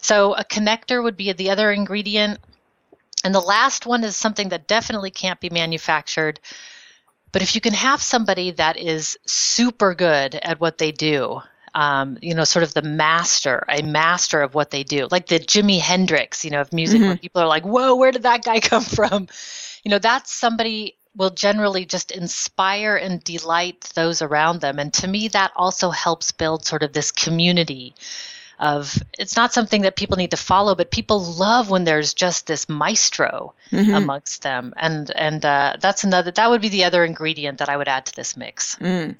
So 0.00 0.34
a 0.34 0.44
connector 0.44 1.02
would 1.02 1.16
be 1.16 1.32
the 1.32 1.50
other 1.50 1.70
ingredient. 1.70 2.40
And 3.24 3.34
the 3.34 3.40
last 3.40 3.84
one 3.84 4.04
is 4.04 4.16
something 4.16 4.48
that 4.50 4.66
definitely 4.66 5.10
can't 5.10 5.40
be 5.40 5.50
manufactured 5.50 6.40
but 7.32 7.42
if 7.42 7.54
you 7.54 7.60
can 7.60 7.74
have 7.74 8.02
somebody 8.02 8.52
that 8.52 8.76
is 8.76 9.18
super 9.26 9.94
good 9.94 10.34
at 10.34 10.60
what 10.60 10.78
they 10.78 10.92
do, 10.92 11.40
um, 11.74 12.18
you 12.22 12.34
know, 12.34 12.44
sort 12.44 12.62
of 12.62 12.74
the 12.74 12.82
master, 12.82 13.64
a 13.68 13.82
master 13.82 14.40
of 14.40 14.54
what 14.54 14.70
they 14.70 14.82
do, 14.82 15.06
like 15.10 15.26
the 15.26 15.38
Jimi 15.38 15.78
Hendrix, 15.78 16.44
you 16.44 16.50
know, 16.50 16.60
of 16.60 16.72
music, 16.72 17.00
mm-hmm. 17.00 17.08
where 17.08 17.16
people 17.16 17.42
are 17.42 17.48
like, 17.48 17.64
"Whoa, 17.64 17.94
where 17.96 18.12
did 18.12 18.22
that 18.22 18.44
guy 18.44 18.60
come 18.72 18.82
from?" 18.82 19.28
You 19.84 19.90
know, 19.90 19.98
that's 19.98 20.32
somebody 20.32 20.96
will 21.14 21.30
generally 21.30 21.84
just 21.84 22.10
inspire 22.10 22.96
and 22.96 23.22
delight 23.22 23.90
those 23.94 24.22
around 24.22 24.60
them, 24.60 24.78
and 24.78 24.92
to 24.94 25.08
me, 25.08 25.28
that 25.28 25.52
also 25.56 25.90
helps 25.90 26.32
build 26.32 26.64
sort 26.64 26.82
of 26.82 26.92
this 26.92 27.12
community 27.12 27.94
of 28.58 29.02
it's 29.18 29.36
not 29.36 29.52
something 29.52 29.82
that 29.82 29.96
people 29.96 30.16
need 30.16 30.32
to 30.32 30.36
follow, 30.36 30.74
but 30.74 30.90
people 30.90 31.20
love 31.20 31.70
when 31.70 31.84
there's 31.84 32.14
just 32.14 32.46
this 32.46 32.68
maestro 32.68 33.54
mm-hmm. 33.70 33.94
amongst 33.94 34.42
them, 34.42 34.74
and 34.76 35.10
and 35.14 35.44
uh, 35.44 35.76
that's 35.80 36.04
another 36.04 36.30
that 36.32 36.50
would 36.50 36.62
be 36.62 36.68
the 36.68 36.84
other 36.84 37.04
ingredient 37.04 37.58
that 37.58 37.68
I 37.68 37.76
would 37.76 37.88
add 37.88 38.06
to 38.06 38.16
this 38.16 38.36
mix. 38.36 38.76
Mm. 38.76 39.18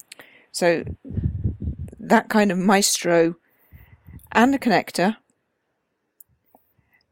So 0.51 0.83
that 1.99 2.29
kind 2.29 2.51
of 2.51 2.57
maestro 2.57 3.35
and 4.31 4.53
a 4.55 4.59
connector 4.59 5.17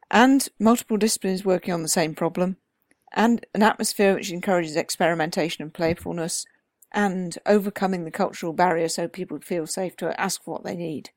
and 0.10 0.48
multiple 0.60 0.98
disciplines 0.98 1.46
working 1.46 1.74
on 1.74 1.84
the 1.84 1.90
same 1.90 2.16
problem 2.16 2.58
and 3.14 3.46
an 3.54 3.64
atmosphere 3.64 4.16
which 4.16 4.32
encourages 4.32 4.76
experimentation 4.76 5.64
and 5.64 5.74
playfulness 5.74 6.46
and 6.92 7.38
overcoming 7.46 8.06
the 8.06 8.12
cultural 8.12 8.54
barrier 8.54 8.88
so 8.88 9.08
people 9.08 9.40
feel 9.40 9.68
safe 9.68 9.96
to 9.98 10.20
ask 10.20 10.44
for 10.44 10.56
what 10.56 10.64
they 10.64 10.76
need. 10.76 11.10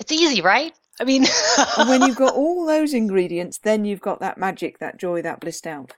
It's 0.00 0.10
easy, 0.10 0.40
right? 0.40 0.74
I 0.98 1.04
mean, 1.04 1.26
when 1.86 2.02
you've 2.02 2.16
got 2.16 2.34
all 2.34 2.66
those 2.66 2.94
ingredients, 2.94 3.58
then 3.58 3.84
you've 3.84 4.00
got 4.00 4.20
that 4.20 4.38
magic, 4.38 4.78
that 4.78 4.98
joy, 4.98 5.22
that 5.22 5.40
blissed 5.40 5.66
out. 5.66 5.94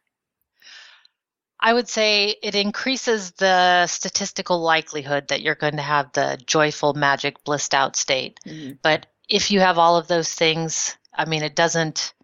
I 1.58 1.72
would 1.72 1.88
say 1.88 2.36
it 2.42 2.56
increases 2.56 3.30
the 3.32 3.86
statistical 3.86 4.60
likelihood 4.60 5.28
that 5.28 5.42
you're 5.42 5.54
going 5.54 5.76
to 5.76 5.82
have 5.82 6.12
the 6.12 6.38
joyful, 6.44 6.92
magic, 6.92 7.44
blissed 7.44 7.72
out 7.72 7.94
state. 7.94 8.40
Mm-hmm. 8.44 8.72
But 8.82 9.06
if 9.28 9.52
you 9.52 9.60
have 9.60 9.78
all 9.78 9.96
of 9.96 10.08
those 10.08 10.34
things, 10.34 10.96
I 11.14 11.24
mean, 11.24 11.44
it 11.44 11.54
doesn't, 11.54 12.14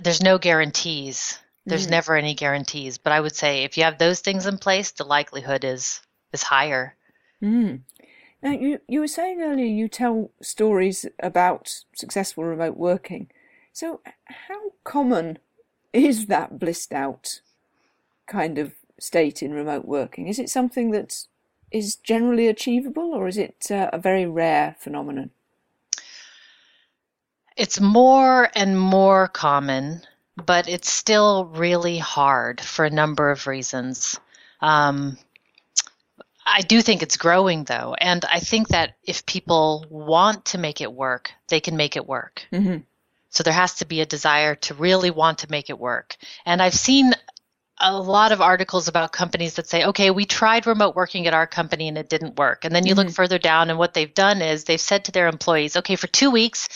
there's 0.00 0.22
no 0.22 0.38
guarantees. 0.38 1.40
There's 1.66 1.82
mm-hmm. 1.82 1.90
never 1.90 2.16
any 2.16 2.34
guarantees. 2.34 2.98
But 2.98 3.12
I 3.12 3.20
would 3.20 3.34
say 3.34 3.64
if 3.64 3.76
you 3.76 3.82
have 3.82 3.98
those 3.98 4.20
things 4.20 4.46
in 4.46 4.58
place, 4.58 4.92
the 4.92 5.04
likelihood 5.04 5.64
is 5.64 6.00
is 6.32 6.42
higher. 6.42 6.96
Mm. 7.42 7.80
Now, 8.42 8.50
you, 8.50 8.80
you 8.88 9.00
were 9.00 9.08
saying 9.08 9.40
earlier 9.40 9.66
you 9.66 9.88
tell 9.88 10.30
stories 10.40 11.06
about 11.20 11.84
successful 11.94 12.44
remote 12.44 12.76
working. 12.76 13.30
So, 13.72 14.00
how 14.24 14.72
common 14.84 15.38
is 15.92 16.26
that 16.26 16.58
blissed 16.58 16.92
out 16.92 17.40
kind 18.26 18.58
of 18.58 18.72
state 18.98 19.42
in 19.42 19.52
remote 19.52 19.84
working? 19.84 20.26
Is 20.26 20.38
it 20.38 20.50
something 20.50 20.90
that 20.90 21.26
is 21.70 21.96
generally 21.96 22.48
achievable, 22.48 23.14
or 23.14 23.28
is 23.28 23.38
it 23.38 23.70
uh, 23.70 23.90
a 23.92 23.98
very 23.98 24.26
rare 24.26 24.76
phenomenon? 24.78 25.30
It's 27.56 27.80
more 27.80 28.50
and 28.54 28.78
more 28.78 29.28
common, 29.28 30.02
but 30.36 30.68
it's 30.68 30.90
still 30.90 31.46
really 31.46 31.98
hard 31.98 32.60
for 32.60 32.84
a 32.84 32.90
number 32.90 33.30
of 33.30 33.46
reasons. 33.46 34.18
Um, 34.60 35.18
I 36.54 36.60
do 36.60 36.82
think 36.82 37.02
it's 37.02 37.16
growing 37.16 37.64
though, 37.64 37.94
and 37.98 38.24
I 38.26 38.38
think 38.40 38.68
that 38.68 38.96
if 39.02 39.24
people 39.24 39.86
want 39.88 40.44
to 40.46 40.58
make 40.58 40.82
it 40.82 40.92
work, 40.92 41.32
they 41.48 41.60
can 41.60 41.76
make 41.76 41.96
it 41.96 42.06
work. 42.06 42.46
Mm-hmm. 42.52 42.78
So 43.30 43.42
there 43.42 43.54
has 43.54 43.76
to 43.76 43.86
be 43.86 44.02
a 44.02 44.06
desire 44.06 44.54
to 44.56 44.74
really 44.74 45.10
want 45.10 45.38
to 45.38 45.50
make 45.50 45.70
it 45.70 45.78
work. 45.78 46.16
And 46.44 46.60
I've 46.60 46.74
seen 46.74 47.14
a 47.78 47.96
lot 47.96 48.30
of 48.30 48.42
articles 48.42 48.86
about 48.86 49.12
companies 49.12 49.54
that 49.54 49.66
say, 49.66 49.86
okay, 49.86 50.10
we 50.10 50.26
tried 50.26 50.66
remote 50.66 50.94
working 50.94 51.26
at 51.26 51.32
our 51.32 51.46
company 51.46 51.88
and 51.88 51.96
it 51.96 52.10
didn't 52.10 52.38
work. 52.38 52.66
And 52.66 52.74
then 52.74 52.86
you 52.86 52.94
mm-hmm. 52.94 53.06
look 53.06 53.14
further 53.14 53.38
down, 53.38 53.70
and 53.70 53.78
what 53.78 53.94
they've 53.94 54.12
done 54.12 54.42
is 54.42 54.64
they've 54.64 54.78
said 54.78 55.06
to 55.06 55.12
their 55.12 55.28
employees, 55.28 55.76
okay, 55.78 55.96
for 55.96 56.06
two 56.08 56.30
weeks, 56.30 56.68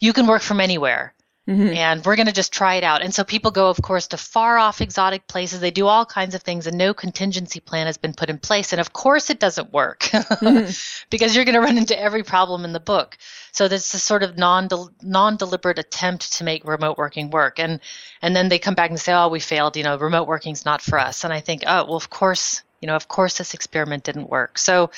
you 0.00 0.12
can 0.12 0.26
work 0.26 0.42
from 0.42 0.60
anywhere. 0.60 1.14
Mm-hmm. 1.48 1.74
And 1.76 2.04
we're 2.04 2.16
going 2.16 2.26
to 2.26 2.32
just 2.32 2.52
try 2.52 2.74
it 2.74 2.82
out. 2.82 3.02
And 3.02 3.14
so 3.14 3.22
people 3.22 3.52
go, 3.52 3.70
of 3.70 3.80
course, 3.80 4.08
to 4.08 4.16
far 4.16 4.58
off 4.58 4.80
exotic 4.80 5.28
places. 5.28 5.60
They 5.60 5.70
do 5.70 5.86
all 5.86 6.04
kinds 6.04 6.34
of 6.34 6.42
things, 6.42 6.66
and 6.66 6.76
no 6.76 6.92
contingency 6.92 7.60
plan 7.60 7.86
has 7.86 7.96
been 7.96 8.14
put 8.14 8.30
in 8.30 8.38
place. 8.38 8.72
And 8.72 8.80
of 8.80 8.92
course, 8.92 9.30
it 9.30 9.38
doesn't 9.38 9.72
work 9.72 10.00
mm-hmm. 10.00 11.06
because 11.10 11.36
you're 11.36 11.44
going 11.44 11.54
to 11.54 11.60
run 11.60 11.78
into 11.78 11.98
every 11.98 12.24
problem 12.24 12.64
in 12.64 12.72
the 12.72 12.80
book. 12.80 13.16
So 13.52 13.68
there's 13.68 13.92
this 13.92 14.02
sort 14.02 14.24
of 14.24 14.36
non 14.36 14.68
non 15.02 15.36
deliberate 15.36 15.78
attempt 15.78 16.32
to 16.34 16.44
make 16.44 16.66
remote 16.66 16.98
working 16.98 17.30
work. 17.30 17.60
And 17.60 17.78
and 18.20 18.34
then 18.34 18.48
they 18.48 18.58
come 18.58 18.74
back 18.74 18.90
and 18.90 19.00
say, 19.00 19.12
oh, 19.12 19.28
we 19.28 19.38
failed. 19.38 19.76
You 19.76 19.84
know, 19.84 19.96
remote 19.96 20.26
working's 20.26 20.64
not 20.64 20.82
for 20.82 20.98
us. 20.98 21.22
And 21.22 21.32
I 21.32 21.38
think, 21.38 21.62
oh, 21.64 21.84
well, 21.84 21.96
of 21.96 22.10
course, 22.10 22.62
you 22.80 22.88
know, 22.88 22.96
of 22.96 23.06
course, 23.06 23.38
this 23.38 23.54
experiment 23.54 24.04
didn't 24.04 24.30
work. 24.30 24.58
So. 24.58 24.90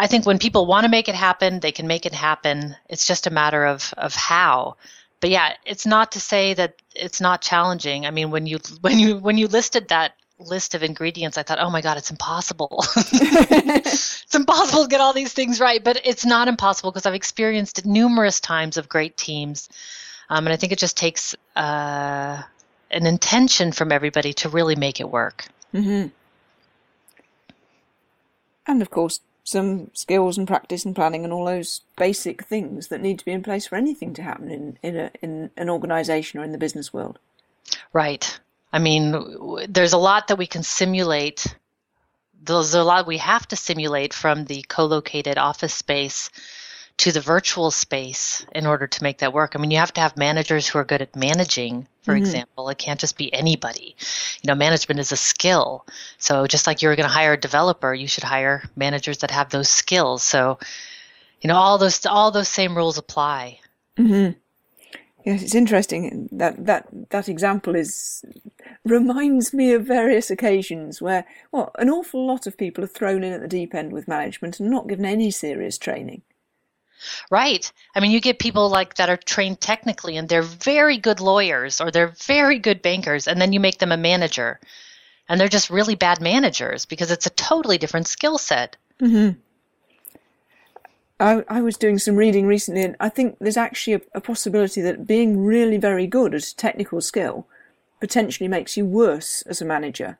I 0.00 0.06
think 0.06 0.26
when 0.26 0.38
people 0.38 0.64
want 0.64 0.84
to 0.84 0.88
make 0.88 1.08
it 1.08 1.16
happen, 1.16 1.58
they 1.58 1.72
can 1.72 1.88
make 1.88 2.06
it 2.06 2.14
happen. 2.14 2.76
It's 2.88 3.04
just 3.04 3.26
a 3.26 3.30
matter 3.30 3.66
of, 3.66 3.92
of 3.96 4.14
how 4.14 4.76
but 5.20 5.30
yeah, 5.30 5.54
it's 5.64 5.86
not 5.86 6.12
to 6.12 6.20
say 6.20 6.54
that 6.54 6.74
it's 6.94 7.20
not 7.20 7.42
challenging. 7.42 8.06
I 8.06 8.10
mean, 8.10 8.30
when 8.30 8.46
you 8.46 8.58
when 8.80 8.98
you 8.98 9.16
when 9.18 9.38
you 9.38 9.48
listed 9.48 9.88
that 9.88 10.14
list 10.38 10.74
of 10.74 10.84
ingredients, 10.84 11.36
I 11.36 11.42
thought, 11.42 11.58
oh 11.58 11.70
my 11.70 11.80
god, 11.80 11.98
it's 11.98 12.10
impossible. 12.10 12.84
it's 12.96 14.34
impossible 14.34 14.84
to 14.84 14.88
get 14.88 15.00
all 15.00 15.12
these 15.12 15.32
things 15.32 15.60
right, 15.60 15.82
but 15.82 16.00
it's 16.04 16.24
not 16.24 16.46
impossible 16.46 16.92
because 16.92 17.06
I've 17.06 17.14
experienced 17.14 17.84
numerous 17.84 18.38
times 18.40 18.76
of 18.76 18.88
great 18.88 19.16
teams, 19.16 19.68
um, 20.30 20.46
and 20.46 20.52
I 20.52 20.56
think 20.56 20.72
it 20.72 20.78
just 20.78 20.96
takes 20.96 21.34
uh, 21.56 22.42
an 22.90 23.06
intention 23.06 23.72
from 23.72 23.90
everybody 23.90 24.32
to 24.34 24.48
really 24.48 24.76
make 24.76 25.00
it 25.00 25.10
work. 25.10 25.46
Mm-hmm. 25.74 26.08
And 28.66 28.82
of 28.82 28.90
course, 28.90 29.20
some 29.48 29.90
skills 29.94 30.36
and 30.36 30.46
practice 30.46 30.84
and 30.84 30.94
planning 30.94 31.24
and 31.24 31.32
all 31.32 31.46
those 31.46 31.80
basic 31.96 32.44
things 32.44 32.88
that 32.88 33.00
need 33.00 33.18
to 33.18 33.24
be 33.24 33.32
in 33.32 33.42
place 33.42 33.66
for 33.66 33.76
anything 33.76 34.12
to 34.14 34.22
happen 34.22 34.50
in 34.50 34.78
in, 34.82 34.96
a, 34.96 35.10
in 35.22 35.50
an 35.56 35.70
organization 35.70 36.38
or 36.38 36.44
in 36.44 36.52
the 36.52 36.58
business 36.58 36.92
world. 36.92 37.18
Right. 37.92 38.38
I 38.72 38.78
mean, 38.78 39.14
there's 39.68 39.94
a 39.94 39.98
lot 39.98 40.28
that 40.28 40.36
we 40.36 40.46
can 40.46 40.62
simulate. 40.62 41.46
There's 42.42 42.74
a 42.74 42.84
lot 42.84 43.06
we 43.06 43.18
have 43.18 43.48
to 43.48 43.56
simulate 43.56 44.12
from 44.12 44.44
the 44.44 44.62
co-located 44.68 45.38
office 45.38 45.74
space 45.74 46.30
to 46.98 47.12
the 47.12 47.20
virtual 47.20 47.70
space 47.70 48.44
in 48.52 48.66
order 48.66 48.86
to 48.86 49.02
make 49.02 49.18
that 49.18 49.32
work. 49.32 49.52
I 49.54 49.58
mean, 49.58 49.70
you 49.70 49.78
have 49.78 49.92
to 49.94 50.00
have 50.00 50.16
managers 50.16 50.66
who 50.66 50.78
are 50.80 50.84
good 50.84 51.00
at 51.00 51.14
managing, 51.14 51.86
for 52.02 52.12
mm-hmm. 52.12 52.24
example. 52.24 52.68
It 52.68 52.78
can't 52.78 52.98
just 52.98 53.16
be 53.16 53.32
anybody. 53.32 53.94
You 54.42 54.48
know, 54.48 54.56
management 54.56 54.98
is 54.98 55.12
a 55.12 55.16
skill. 55.16 55.86
So 56.18 56.46
just 56.48 56.66
like 56.66 56.82
you're 56.82 56.96
going 56.96 57.08
to 57.08 57.14
hire 57.14 57.34
a 57.34 57.40
developer, 57.40 57.94
you 57.94 58.08
should 58.08 58.24
hire 58.24 58.64
managers 58.74 59.18
that 59.18 59.30
have 59.30 59.50
those 59.50 59.68
skills. 59.68 60.24
So, 60.24 60.58
you 61.40 61.48
know, 61.48 61.54
all 61.54 61.78
those 61.78 62.04
all 62.04 62.32
those 62.32 62.48
same 62.48 62.76
rules 62.76 62.98
apply. 62.98 63.60
Mm-hmm. 63.96 64.36
Yes, 65.24 65.42
it's 65.42 65.54
interesting 65.54 66.28
that 66.32 66.66
that 66.66 66.88
that 67.10 67.28
example 67.28 67.76
is 67.76 68.24
reminds 68.84 69.54
me 69.54 69.72
of 69.72 69.86
various 69.86 70.30
occasions 70.30 71.00
where 71.00 71.26
well, 71.52 71.70
an 71.78 71.90
awful 71.90 72.26
lot 72.26 72.48
of 72.48 72.58
people 72.58 72.82
are 72.82 72.88
thrown 72.88 73.22
in 73.22 73.32
at 73.32 73.40
the 73.40 73.46
deep 73.46 73.72
end 73.72 73.92
with 73.92 74.08
management 74.08 74.58
and 74.58 74.68
not 74.68 74.88
given 74.88 75.04
any 75.04 75.30
serious 75.30 75.78
training. 75.78 76.22
Right. 77.30 77.70
I 77.94 78.00
mean, 78.00 78.10
you 78.10 78.20
get 78.20 78.38
people 78.38 78.68
like 78.68 78.94
that 78.94 79.08
are 79.08 79.16
trained 79.16 79.60
technically 79.60 80.16
and 80.16 80.28
they're 80.28 80.42
very 80.42 80.98
good 80.98 81.20
lawyers 81.20 81.80
or 81.80 81.90
they're 81.90 82.14
very 82.26 82.58
good 82.58 82.82
bankers, 82.82 83.26
and 83.26 83.40
then 83.40 83.52
you 83.52 83.60
make 83.60 83.78
them 83.78 83.92
a 83.92 83.96
manager. 83.96 84.60
And 85.28 85.40
they're 85.40 85.48
just 85.48 85.70
really 85.70 85.94
bad 85.94 86.20
managers 86.20 86.86
because 86.86 87.10
it's 87.10 87.26
a 87.26 87.30
totally 87.30 87.78
different 87.78 88.08
skill 88.08 88.38
set. 88.38 88.76
Mm-hmm. 89.00 89.38
I, 91.20 91.44
I, 91.48 91.60
was 91.60 91.76
doing 91.76 91.98
some 91.98 92.16
reading 92.16 92.46
recently, 92.46 92.82
and 92.82 92.96
I 93.00 93.08
think 93.08 93.38
there's 93.40 93.56
actually 93.56 93.94
a, 93.94 94.00
a 94.14 94.20
possibility 94.20 94.80
that 94.82 95.06
being 95.06 95.44
really 95.44 95.76
very 95.76 96.06
good 96.06 96.32
at 96.34 96.44
a 96.44 96.56
technical 96.56 97.00
skill 97.00 97.46
potentially 98.00 98.48
makes 98.48 98.76
you 98.76 98.86
worse 98.86 99.42
as 99.42 99.60
a 99.60 99.64
manager 99.64 100.18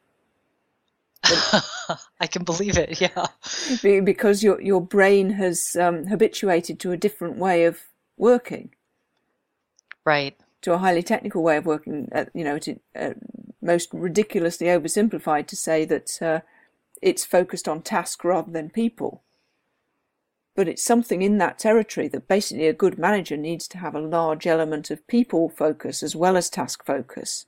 I 2.21 2.27
can 2.27 2.45
believe 2.45 2.79
it. 2.79 3.01
Yeah, 3.01 3.27
because 4.01 4.43
your 4.43 4.61
your 4.61 4.81
brain 4.81 5.31
has 5.31 5.77
um, 5.77 6.07
habituated 6.07 6.79
to 6.81 6.93
a 6.93 6.97
different 6.97 7.37
way 7.37 7.65
of 7.65 7.81
working. 8.17 8.75
Right. 10.05 10.37
To 10.63 10.73
a 10.73 10.79
highly 10.79 11.03
technical 11.03 11.43
way 11.43 11.57
of 11.57 11.67
working. 11.67 12.09
Uh, 12.13 12.27
you 12.35 12.45
know, 12.45 12.59
to, 12.59 12.79
uh, 12.97 13.15
most 13.61 13.91
ridiculously 13.93 14.69
oversimplified 14.69 15.47
to 15.49 15.57
say 15.57 15.85
that 15.85 16.23
uh, 16.23 16.41
it's 17.03 17.25
focused 17.25 17.69
on 17.69 17.83
task 17.83 18.25
rather 18.25 18.51
than 18.51 18.71
people. 18.71 19.23
But 20.55 20.69
it's 20.69 20.83
something 20.83 21.23
in 21.23 21.39
that 21.39 21.59
territory 21.59 22.09
that 22.09 22.27
basically 22.27 22.67
a 22.67 22.73
good 22.73 22.99
manager 22.99 23.37
needs 23.37 23.69
to 23.69 23.79
have 23.79 23.95
a 23.95 24.01
large 24.01 24.47
element 24.47 24.91
of 24.91 25.07
people 25.07 25.49
focus 25.49 26.03
as 26.03 26.17
well 26.17 26.37
as 26.37 26.51
task 26.51 26.85
focus 26.85 27.47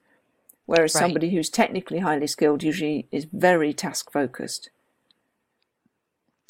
whereas 0.71 0.95
right. 0.95 1.01
somebody 1.01 1.31
who's 1.31 1.51
technically 1.51 1.99
highly 1.99 2.29
skilled 2.29 2.63
usually 2.63 3.09
is 3.11 3.27
very 3.33 3.73
task 3.73 4.13
focused. 4.13 4.71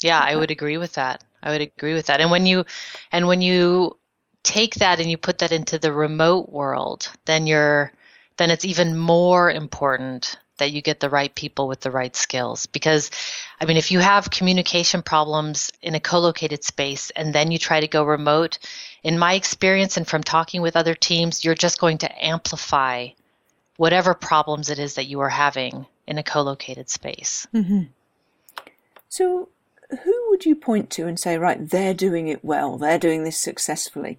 Yeah, 0.03 0.21
I 0.21 0.37
would 0.37 0.51
agree 0.51 0.77
with 0.77 0.93
that. 0.93 1.25
I 1.43 1.51
would 1.51 1.63
agree 1.63 1.95
with 1.95 2.07
that. 2.07 2.21
And 2.21 2.31
when 2.31 2.45
you 2.45 2.67
and 3.13 3.27
when 3.27 3.41
you 3.41 3.97
take 4.43 4.75
that 4.75 5.01
and 5.01 5.11
you 5.11 5.17
put 5.17 5.39
that 5.39 5.53
into 5.53 5.79
the 5.79 5.91
remote 5.91 6.51
world, 6.51 7.11
then 7.25 7.47
you're 7.47 7.93
then 8.37 8.51
it's 8.51 8.67
even 8.67 8.99
more 8.99 9.51
important 9.51 10.39
that 10.59 10.73
you 10.73 10.83
get 10.83 11.01
the 11.01 11.09
right 11.09 11.35
people 11.35 11.67
with 11.67 11.81
the 11.81 11.91
right 11.91 12.15
skills 12.15 12.67
because 12.67 13.11
I 13.59 13.65
mean 13.65 13.79
if 13.79 13.91
you 13.91 14.01
have 14.01 14.31
communication 14.31 15.01
problems 15.01 15.71
in 15.81 15.95
a 15.95 16.01
co-located 16.01 16.63
space 16.63 17.09
and 17.17 17.35
then 17.35 17.51
you 17.51 17.59
try 17.59 17.81
to 17.81 17.89
go 17.89 18.05
remote, 18.05 18.59
in 19.03 19.19
my 19.19 19.33
experience 19.33 19.97
and 19.97 20.07
from 20.07 20.23
talking 20.23 20.61
with 20.61 20.77
other 20.77 20.95
teams, 20.95 21.43
you're 21.43 21.55
just 21.55 21.81
going 21.81 21.97
to 21.99 22.25
amplify 22.25 23.09
whatever 23.81 24.13
problems 24.13 24.69
it 24.69 24.79
is 24.79 24.97
that 24.97 25.07
you 25.07 25.21
are 25.21 25.31
having 25.31 25.87
in 26.07 26.19
a 26.19 26.23
co-located 26.23 26.91
space. 26.91 27.47
Mm-hmm. 27.55 27.85
So, 29.09 29.49
who 30.05 30.27
would 30.29 30.45
you 30.45 30.55
point 30.55 30.91
to 30.91 31.07
and 31.07 31.19
say, 31.19 31.39
right, 31.39 31.67
they're 31.67 31.95
doing 31.95 32.29
it 32.29 32.45
well, 32.45 32.77
they're 32.77 32.99
doing 32.99 33.25
this 33.25 33.39
successfully? 33.39 34.19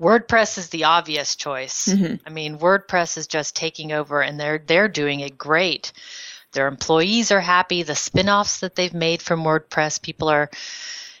WordPress 0.00 0.56
is 0.56 0.68
the 0.68 0.84
obvious 0.84 1.34
choice. 1.34 1.88
Mm-hmm. 1.88 2.14
I 2.24 2.30
mean, 2.30 2.58
WordPress 2.60 3.18
is 3.18 3.26
just 3.26 3.56
taking 3.56 3.90
over, 3.90 4.22
and 4.22 4.38
they're 4.38 4.62
they're 4.64 4.86
doing 4.86 5.18
it 5.18 5.36
great. 5.36 5.92
Their 6.52 6.68
employees 6.68 7.32
are 7.32 7.40
happy. 7.40 7.82
The 7.82 7.96
spin-offs 7.96 8.60
that 8.60 8.76
they've 8.76 8.94
made 8.94 9.20
from 9.20 9.42
WordPress, 9.42 10.00
people 10.00 10.28
are 10.28 10.48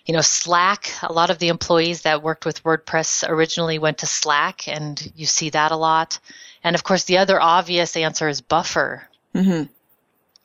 you 0.06 0.14
know, 0.14 0.20
Slack, 0.20 0.92
a 1.02 1.12
lot 1.12 1.30
of 1.30 1.38
the 1.38 1.48
employees 1.48 2.02
that 2.02 2.22
worked 2.22 2.44
with 2.44 2.64
WordPress 2.64 3.28
originally 3.28 3.78
went 3.78 3.98
to 3.98 4.06
Slack, 4.06 4.66
and 4.66 5.12
you 5.14 5.26
see 5.26 5.50
that 5.50 5.70
a 5.70 5.76
lot. 5.76 6.18
And 6.64 6.76
of 6.76 6.84
course, 6.84 7.04
the 7.04 7.18
other 7.18 7.40
obvious 7.40 7.96
answer 7.96 8.28
is 8.28 8.40
Buffer. 8.40 9.08
Mm-hmm. 9.34 9.64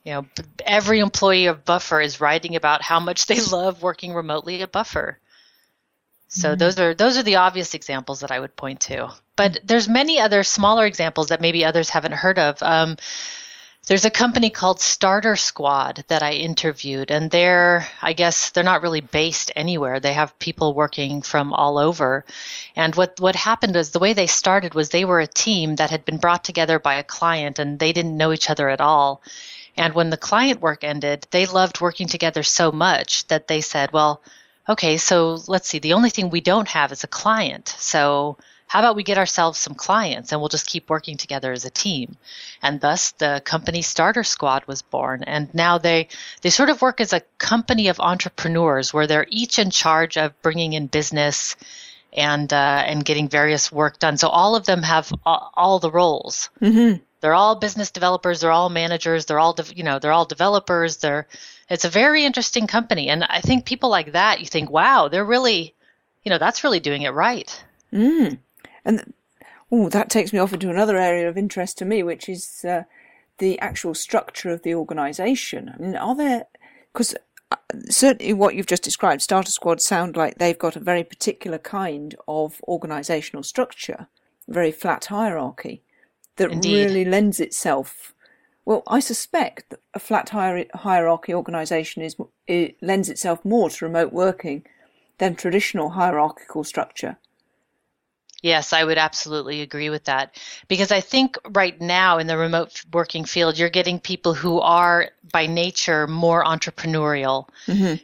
You 0.03 0.13
know, 0.13 0.25
every 0.65 0.99
employee 0.99 1.47
of 1.47 1.65
Buffer 1.65 1.99
is 1.99 2.21
writing 2.21 2.55
about 2.55 2.81
how 2.81 2.99
much 2.99 3.25
they 3.25 3.39
love 3.51 3.81
working 3.81 4.13
remotely 4.13 4.61
at 4.61 4.71
Buffer. 4.71 5.19
So 6.27 6.49
mm-hmm. 6.49 6.57
those 6.57 6.79
are 6.79 6.93
those 6.93 7.17
are 7.17 7.23
the 7.23 7.37
obvious 7.37 7.73
examples 7.73 8.21
that 8.21 8.31
I 8.31 8.39
would 8.39 8.55
point 8.55 8.81
to. 8.81 9.09
But 9.35 9.59
there's 9.63 9.87
many 9.87 10.19
other 10.19 10.43
smaller 10.43 10.85
examples 10.85 11.27
that 11.27 11.41
maybe 11.41 11.63
others 11.63 11.89
haven't 11.89 12.13
heard 12.13 12.39
of. 12.39 12.61
Um, 12.61 12.97
there's 13.87 14.05
a 14.05 14.11
company 14.11 14.49
called 14.49 14.81
Starter 14.81 15.37
Squad 15.37 16.03
that 16.09 16.21
I 16.21 16.33
interviewed, 16.33 17.09
and 17.09 17.31
they're, 17.31 17.87
I 18.01 18.11
guess, 18.11 18.49
they're 18.49 18.63
not 18.63 18.81
really 18.81 18.99
based 18.99 19.49
anywhere. 19.55 20.01
They 20.01 20.11
have 20.11 20.37
people 20.39 20.73
working 20.73 21.21
from 21.21 21.53
all 21.53 21.77
over. 21.77 22.25
And 22.75 22.93
what, 22.95 23.17
what 23.21 23.37
happened 23.37 23.75
was 23.75 23.91
the 23.91 23.99
way 23.99 24.11
they 24.11 24.27
started 24.27 24.73
was 24.73 24.89
they 24.89 25.05
were 25.05 25.21
a 25.21 25.27
team 25.27 25.77
that 25.77 25.89
had 25.89 26.03
been 26.03 26.17
brought 26.17 26.43
together 26.43 26.79
by 26.79 26.95
a 26.95 27.03
client, 27.03 27.59
and 27.59 27.79
they 27.79 27.93
didn't 27.93 28.17
know 28.17 28.33
each 28.33 28.49
other 28.49 28.67
at 28.67 28.81
all. 28.81 29.21
And 29.77 29.93
when 29.93 30.09
the 30.09 30.17
client 30.17 30.59
work 30.59 30.83
ended, 30.83 31.25
they 31.31 31.45
loved 31.45 31.79
working 31.79 32.07
together 32.07 32.43
so 32.43 32.73
much 32.73 33.25
that 33.27 33.47
they 33.47 33.61
said, 33.61 33.93
well, 33.93 34.21
okay, 34.67 34.97
so 34.97 35.39
let's 35.47 35.69
see, 35.69 35.79
the 35.79 35.93
only 35.93 36.09
thing 36.09 36.29
we 36.29 36.41
don't 36.41 36.67
have 36.67 36.91
is 36.91 37.05
a 37.05 37.07
client. 37.07 37.73
So 37.77 38.37
how 38.67 38.79
about 38.79 38.97
we 38.97 39.03
get 39.03 39.17
ourselves 39.17 39.57
some 39.57 39.75
clients 39.75 40.31
and 40.31 40.41
we'll 40.41 40.49
just 40.49 40.67
keep 40.67 40.89
working 40.89 41.15
together 41.15 41.51
as 41.53 41.63
a 41.63 41.69
team? 41.69 42.17
And 42.61 42.81
thus 42.81 43.11
the 43.11 43.41
company 43.43 43.81
starter 43.81 44.23
squad 44.23 44.65
was 44.67 44.81
born. 44.81 45.23
And 45.23 45.53
now 45.53 45.77
they 45.77 46.09
they 46.41 46.49
sort 46.49 46.69
of 46.69 46.81
work 46.81 46.99
as 46.99 47.13
a 47.13 47.21
company 47.37 47.87
of 47.87 47.99
entrepreneurs 47.99 48.93
where 48.93 49.07
they're 49.07 49.25
each 49.29 49.57
in 49.57 49.71
charge 49.71 50.17
of 50.17 50.39
bringing 50.41 50.73
in 50.73 50.87
business 50.87 51.55
and 52.11 52.51
uh, 52.51 52.83
and 52.85 53.05
getting 53.05 53.29
various 53.29 53.71
work 53.71 53.99
done. 53.99 54.17
So 54.17 54.27
all 54.27 54.55
of 54.55 54.65
them 54.65 54.83
have 54.83 55.11
all, 55.25 55.51
all 55.53 55.79
the 55.79 55.91
roles. 55.91 56.49
Mm-hmm. 56.61 57.01
they're 57.21 57.33
all 57.33 57.55
business 57.55 57.91
developers. 57.91 58.41
They're 58.41 58.51
all 58.51 58.69
managers. 58.69 59.25
They're 59.25 59.39
all 59.39 59.53
de- 59.53 59.75
you 59.75 59.83
know 59.83 59.99
they're 59.99 60.11
all 60.11 60.25
developers. 60.25 60.97
They're 60.97 61.27
it's 61.69 61.85
a 61.85 61.89
very 61.89 62.25
interesting 62.25 62.67
company. 62.67 63.09
And 63.09 63.23
i 63.23 63.39
think 63.39 63.65
people 63.65 63.89
like 63.89 64.11
that 64.11 64.39
you 64.41 64.45
think 64.45 64.69
wow 64.69 65.07
they're 65.07 65.25
really 65.25 65.73
you 66.23 66.29
know 66.29 66.37
that's 66.37 66.65
really 66.65 66.81
doing 66.81 67.03
it 67.03 67.11
right. 67.11 67.63
Mm. 67.93 68.39
And 68.87 69.13
oh, 69.69 69.89
that 69.89 70.09
takes 70.09 70.31
me 70.31 70.39
off 70.39 70.53
into 70.53 70.69
another 70.69 70.97
area 70.97 71.27
of 71.27 71.37
interest 71.37 71.77
to 71.79 71.85
me, 71.85 72.01
which 72.01 72.29
is 72.29 72.63
uh, 72.63 72.83
the 73.37 73.59
actual 73.59 73.93
structure 73.93 74.49
of 74.49 74.63
the 74.63 74.73
organisation. 74.73 75.73
I 75.73 75.77
mean, 75.81 75.95
are 75.95 76.15
there 76.15 76.45
because 76.93 77.13
certainly 77.89 78.33
what 78.33 78.55
you've 78.55 78.65
just 78.65 78.83
described, 78.83 79.21
starter 79.21 79.51
squads 79.51 79.83
sound 79.83 80.15
like 80.15 80.37
they've 80.37 80.57
got 80.57 80.75
a 80.75 80.79
very 80.79 81.03
particular 81.03 81.57
kind 81.57 82.15
of 82.27 82.61
organisational 82.67 83.45
structure, 83.45 84.07
very 84.47 84.71
flat 84.71 85.05
hierarchy 85.05 85.83
that 86.37 86.51
Indeed. 86.51 86.85
really 86.85 87.05
lends 87.05 87.39
itself. 87.39 88.13
Well, 88.65 88.83
I 88.87 88.99
suspect 88.99 89.69
that 89.69 89.79
a 89.93 89.99
flat 89.99 90.29
hier- 90.29 90.65
hierarchy 90.73 91.33
organisation 91.33 92.01
is 92.01 92.15
it 92.47 92.81
lends 92.81 93.09
itself 93.09 93.43
more 93.45 93.69
to 93.69 93.85
remote 93.85 94.13
working 94.13 94.65
than 95.19 95.35
traditional 95.35 95.91
hierarchical 95.91 96.63
structure. 96.63 97.17
Yes, 98.41 98.71
I 98.71 98.83
would 98.83 98.97
absolutely 98.99 99.61
agree 99.61 99.89
with 99.89 100.05
that. 100.05 100.35
Because 100.67 100.91
I 100.91 101.01
think 101.01 101.37
right 101.49 101.79
now 101.81 102.19
in 102.19 102.27
the 102.27 102.37
remote 102.37 102.83
working 102.93 103.25
field, 103.25 103.57
you're 103.57 103.69
getting 103.69 103.99
people 103.99 104.33
who 104.33 104.59
are 104.59 105.09
by 105.31 105.47
nature 105.47 106.07
more 106.07 106.43
entrepreneurial 106.43 107.49
mm-hmm. 107.65 107.95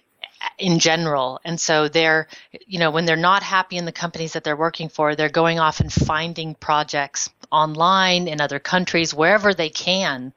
in 0.58 0.80
general. 0.80 1.40
And 1.46 1.60
so 1.60 1.88
they're, 1.88 2.28
you 2.66 2.80
know, 2.80 2.90
when 2.90 3.06
they're 3.06 3.16
not 3.16 3.44
happy 3.44 3.78
in 3.78 3.86
the 3.86 3.92
companies 3.92 4.34
that 4.34 4.44
they're 4.44 4.58
working 4.58 4.90
for, 4.90 5.16
they're 5.16 5.30
going 5.30 5.60
off 5.60 5.80
and 5.80 5.94
finding 5.94 6.56
projects 6.56 7.30
online 7.52 8.28
in 8.28 8.42
other 8.42 8.60
countries, 8.60 9.14
wherever 9.14 9.54
they 9.54 9.70
can. 9.70 10.34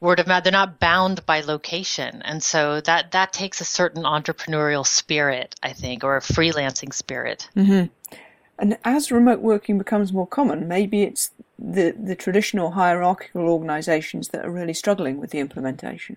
Word 0.00 0.20
of 0.20 0.28
mouth, 0.28 0.44
they're 0.44 0.52
not 0.52 0.78
bound 0.78 1.26
by 1.26 1.40
location. 1.40 2.22
And 2.22 2.40
so 2.42 2.80
that, 2.82 3.12
that 3.12 3.32
takes 3.32 3.60
a 3.60 3.64
certain 3.64 4.04
entrepreneurial 4.04 4.86
spirit, 4.86 5.56
I 5.60 5.72
think, 5.72 6.04
or 6.04 6.16
a 6.16 6.20
freelancing 6.20 6.92
spirit. 6.92 7.48
Mm-hmm. 7.56 7.86
And 8.58 8.78
as 8.84 9.12
remote 9.12 9.40
working 9.40 9.78
becomes 9.78 10.12
more 10.12 10.26
common, 10.26 10.66
maybe 10.66 11.02
it's 11.02 11.30
the, 11.58 11.94
the 11.96 12.16
traditional 12.16 12.72
hierarchical 12.72 13.48
organisations 13.48 14.28
that 14.28 14.44
are 14.44 14.50
really 14.50 14.74
struggling 14.74 15.18
with 15.18 15.30
the 15.30 15.38
implementation. 15.38 16.16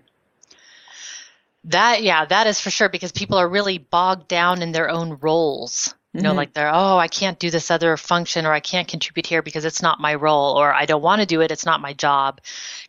That 1.64 2.02
yeah, 2.02 2.24
that 2.24 2.48
is 2.48 2.60
for 2.60 2.70
sure 2.70 2.88
because 2.88 3.12
people 3.12 3.38
are 3.38 3.48
really 3.48 3.78
bogged 3.78 4.26
down 4.26 4.62
in 4.62 4.72
their 4.72 4.90
own 4.90 5.18
roles. 5.20 5.94
You 6.12 6.20
know, 6.20 6.30
mm-hmm. 6.30 6.38
like 6.38 6.52
they're 6.52 6.74
oh, 6.74 6.98
I 6.98 7.08
can't 7.08 7.38
do 7.38 7.48
this 7.48 7.70
other 7.70 7.96
function 7.96 8.44
or 8.44 8.52
I 8.52 8.60
can't 8.60 8.88
contribute 8.88 9.26
here 9.26 9.40
because 9.40 9.64
it's 9.64 9.80
not 9.80 9.98
my 9.98 10.14
role 10.14 10.58
or 10.58 10.74
I 10.74 10.84
don't 10.84 11.00
want 11.00 11.20
to 11.20 11.26
do 11.26 11.40
it, 11.40 11.50
it's 11.50 11.64
not 11.64 11.80
my 11.80 11.94
job 11.94 12.40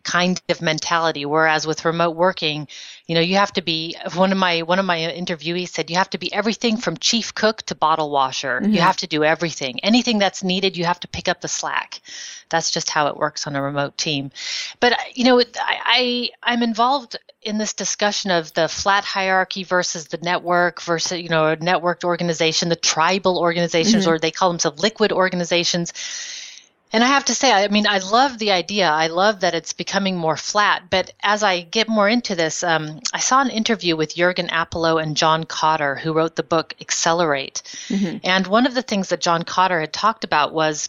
kind 0.04 0.42
of 0.50 0.62
mentality. 0.62 1.26
Whereas 1.26 1.66
with 1.66 1.86
remote 1.86 2.18
working, 2.18 2.68
you 3.08 3.16
know, 3.16 3.22
you 3.22 3.36
have 3.36 3.52
to 3.54 3.62
be 3.62 3.98
one 4.14 4.32
of 4.32 4.38
my 4.38 4.62
one 4.62 4.80
of 4.80 4.86
my 4.86 5.00
interviewees 5.00 5.70
said 5.70 5.90
you 5.90 5.98
have 5.98 6.10
to 6.12 6.18
be 6.18 6.32
everything 6.32 6.78
from 6.78 6.96
chief 6.96 7.36
cook 7.36 7.62
to 7.64 7.76
bottle 7.76 8.10
washer. 8.10 8.60
You 8.62 8.68
mm-hmm. 8.70 8.78
have 8.78 8.98
to 8.98 9.08
do 9.08 9.26
everything. 9.26 9.82
Anything 9.82 10.20
that's 10.20 10.42
needed, 10.42 10.78
you 10.78 10.86
have 10.86 11.02
to 11.02 11.08
pick 11.10 11.28
up 11.28 11.42
the 11.42 11.50
slack. 11.50 12.00
That's 12.50 12.72
just 12.72 12.90
how 12.90 13.08
it 13.08 13.18
works 13.18 13.46
on 13.46 13.58
a 13.58 13.62
remote 13.62 13.98
team. 13.98 14.32
But 14.80 14.94
uh, 14.94 14.98
you 15.14 15.26
know, 15.26 15.40
it- 15.40 15.58
I, 15.60 16.30
I 16.44 16.54
I'm 16.54 16.64
involved 16.64 17.18
in 17.42 17.58
this 17.58 17.74
discussion 17.74 18.32
of 18.32 18.54
the 18.54 18.70
flat 18.70 19.04
hierarchy 19.04 19.66
versus 19.66 20.08
the 20.08 20.20
network 20.20 20.82
versus 20.82 21.20
you 21.20 21.28
know 21.28 21.48
a 21.48 21.58
networked 21.58 22.06
organization, 22.06 22.70
the 22.70 22.78
tribal 22.78 23.38
organizations, 23.38 24.04
mm-hmm. 24.04 24.14
or 24.14 24.20
they 24.20 24.32
call 24.32 24.50
themselves 24.50 24.82
liquid 24.82 25.12
organizations. 25.12 25.92
And 26.94 27.04
I 27.04 27.08
have 27.08 27.26
to 27.26 27.36
say, 27.36 27.52
I 27.52 27.68
mean, 27.70 27.88
I 27.88 27.98
love 27.98 28.38
the 28.38 28.52
idea. 28.52 28.88
I 28.88 29.08
love 29.08 29.40
that 29.40 29.56
it's 29.56 29.74
becoming 29.74 30.16
more 30.16 30.38
flat. 30.38 30.92
But 30.92 31.12
as 31.24 31.42
I 31.42 31.62
get 31.62 31.90
more 31.90 32.08
into 32.08 32.36
this, 32.36 32.64
um, 32.64 33.00
I 33.12 33.20
saw 33.20 33.42
an 33.42 33.50
interview 33.50 33.96
with 33.96 34.16
Jurgen 34.16 34.48
Appelo 34.50 35.02
and 35.02 35.18
John 35.18 35.44
Kotter, 35.44 36.00
who 36.00 36.14
wrote 36.14 36.36
the 36.36 36.44
book 36.44 36.76
Accelerate. 36.80 37.64
And 38.24 38.46
one 38.46 38.68
of 38.68 38.76
the 38.76 38.84
things 38.84 39.10
that 39.10 39.22
John 39.22 39.42
Kotter 39.42 39.82
had 39.82 39.92
talked 39.92 40.24
about 40.24 40.54
was 40.54 40.88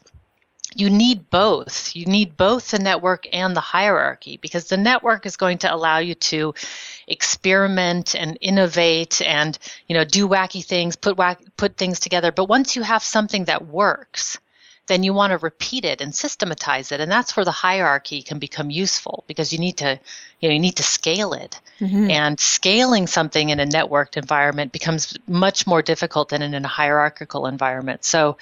you 0.75 0.90
need 0.90 1.31
both. 1.31 1.95
You 1.97 2.05
need 2.05 2.37
both 2.37 2.71
the 2.71 2.79
network 2.79 3.27
and 3.33 3.57
the 3.57 3.61
hierarchy 3.61 4.37
because 4.37 4.69
the 4.69 4.77
network 4.77 5.25
is 5.25 5.37
going 5.37 5.59
to 5.59 5.73
allow 5.75 5.99
you 5.99 6.14
to 6.17 6.55
experiment 7.07 8.14
and 8.14 8.37
innovate 8.40 9.23
and 9.23 9.59
you 9.87 9.95
know 9.95 10.05
do 10.05 10.29
wacky 10.29 10.64
things, 10.64 10.97
put 10.97 11.17
wack, 11.17 11.40
put 11.57 11.77
things 11.77 12.01
together. 12.01 12.33
But 12.33 12.49
once 12.49 12.77
you 12.77 12.83
have 12.83 13.03
something 13.03 13.45
that 13.45 13.67
works, 13.67 14.38
then 14.87 15.03
you 15.03 15.14
want 15.14 15.31
to 15.31 15.38
repeat 15.38 15.85
it 15.85 16.01
and 16.01 16.14
systematize 16.14 16.92
it, 16.92 17.01
and 17.01 17.11
that's 17.11 17.37
where 17.37 17.44
the 17.44 17.51
hierarchy 17.51 18.23
can 18.23 18.38
become 18.38 18.70
useful 18.70 19.25
because 19.27 19.53
you 19.53 19.59
need 19.59 19.79
to 19.79 19.99
you 20.40 20.49
know 20.49 20.53
you 20.53 20.61
need 20.61 20.77
to 20.77 20.83
scale 20.83 21.33
it. 21.33 21.61
Mm-hmm. 21.81 22.11
And 22.11 22.38
scaling 22.38 23.07
something 23.07 23.51
in 23.51 23.59
a 23.61 23.66
networked 23.66 24.16
environment 24.16 24.73
becomes 24.73 25.18
much 25.27 25.66
more 25.66 25.83
difficult 25.83 26.29
than 26.29 26.40
in 26.42 26.55
a 26.55 26.68
hierarchical 26.68 27.47
environment. 27.47 28.05
So 28.05 28.37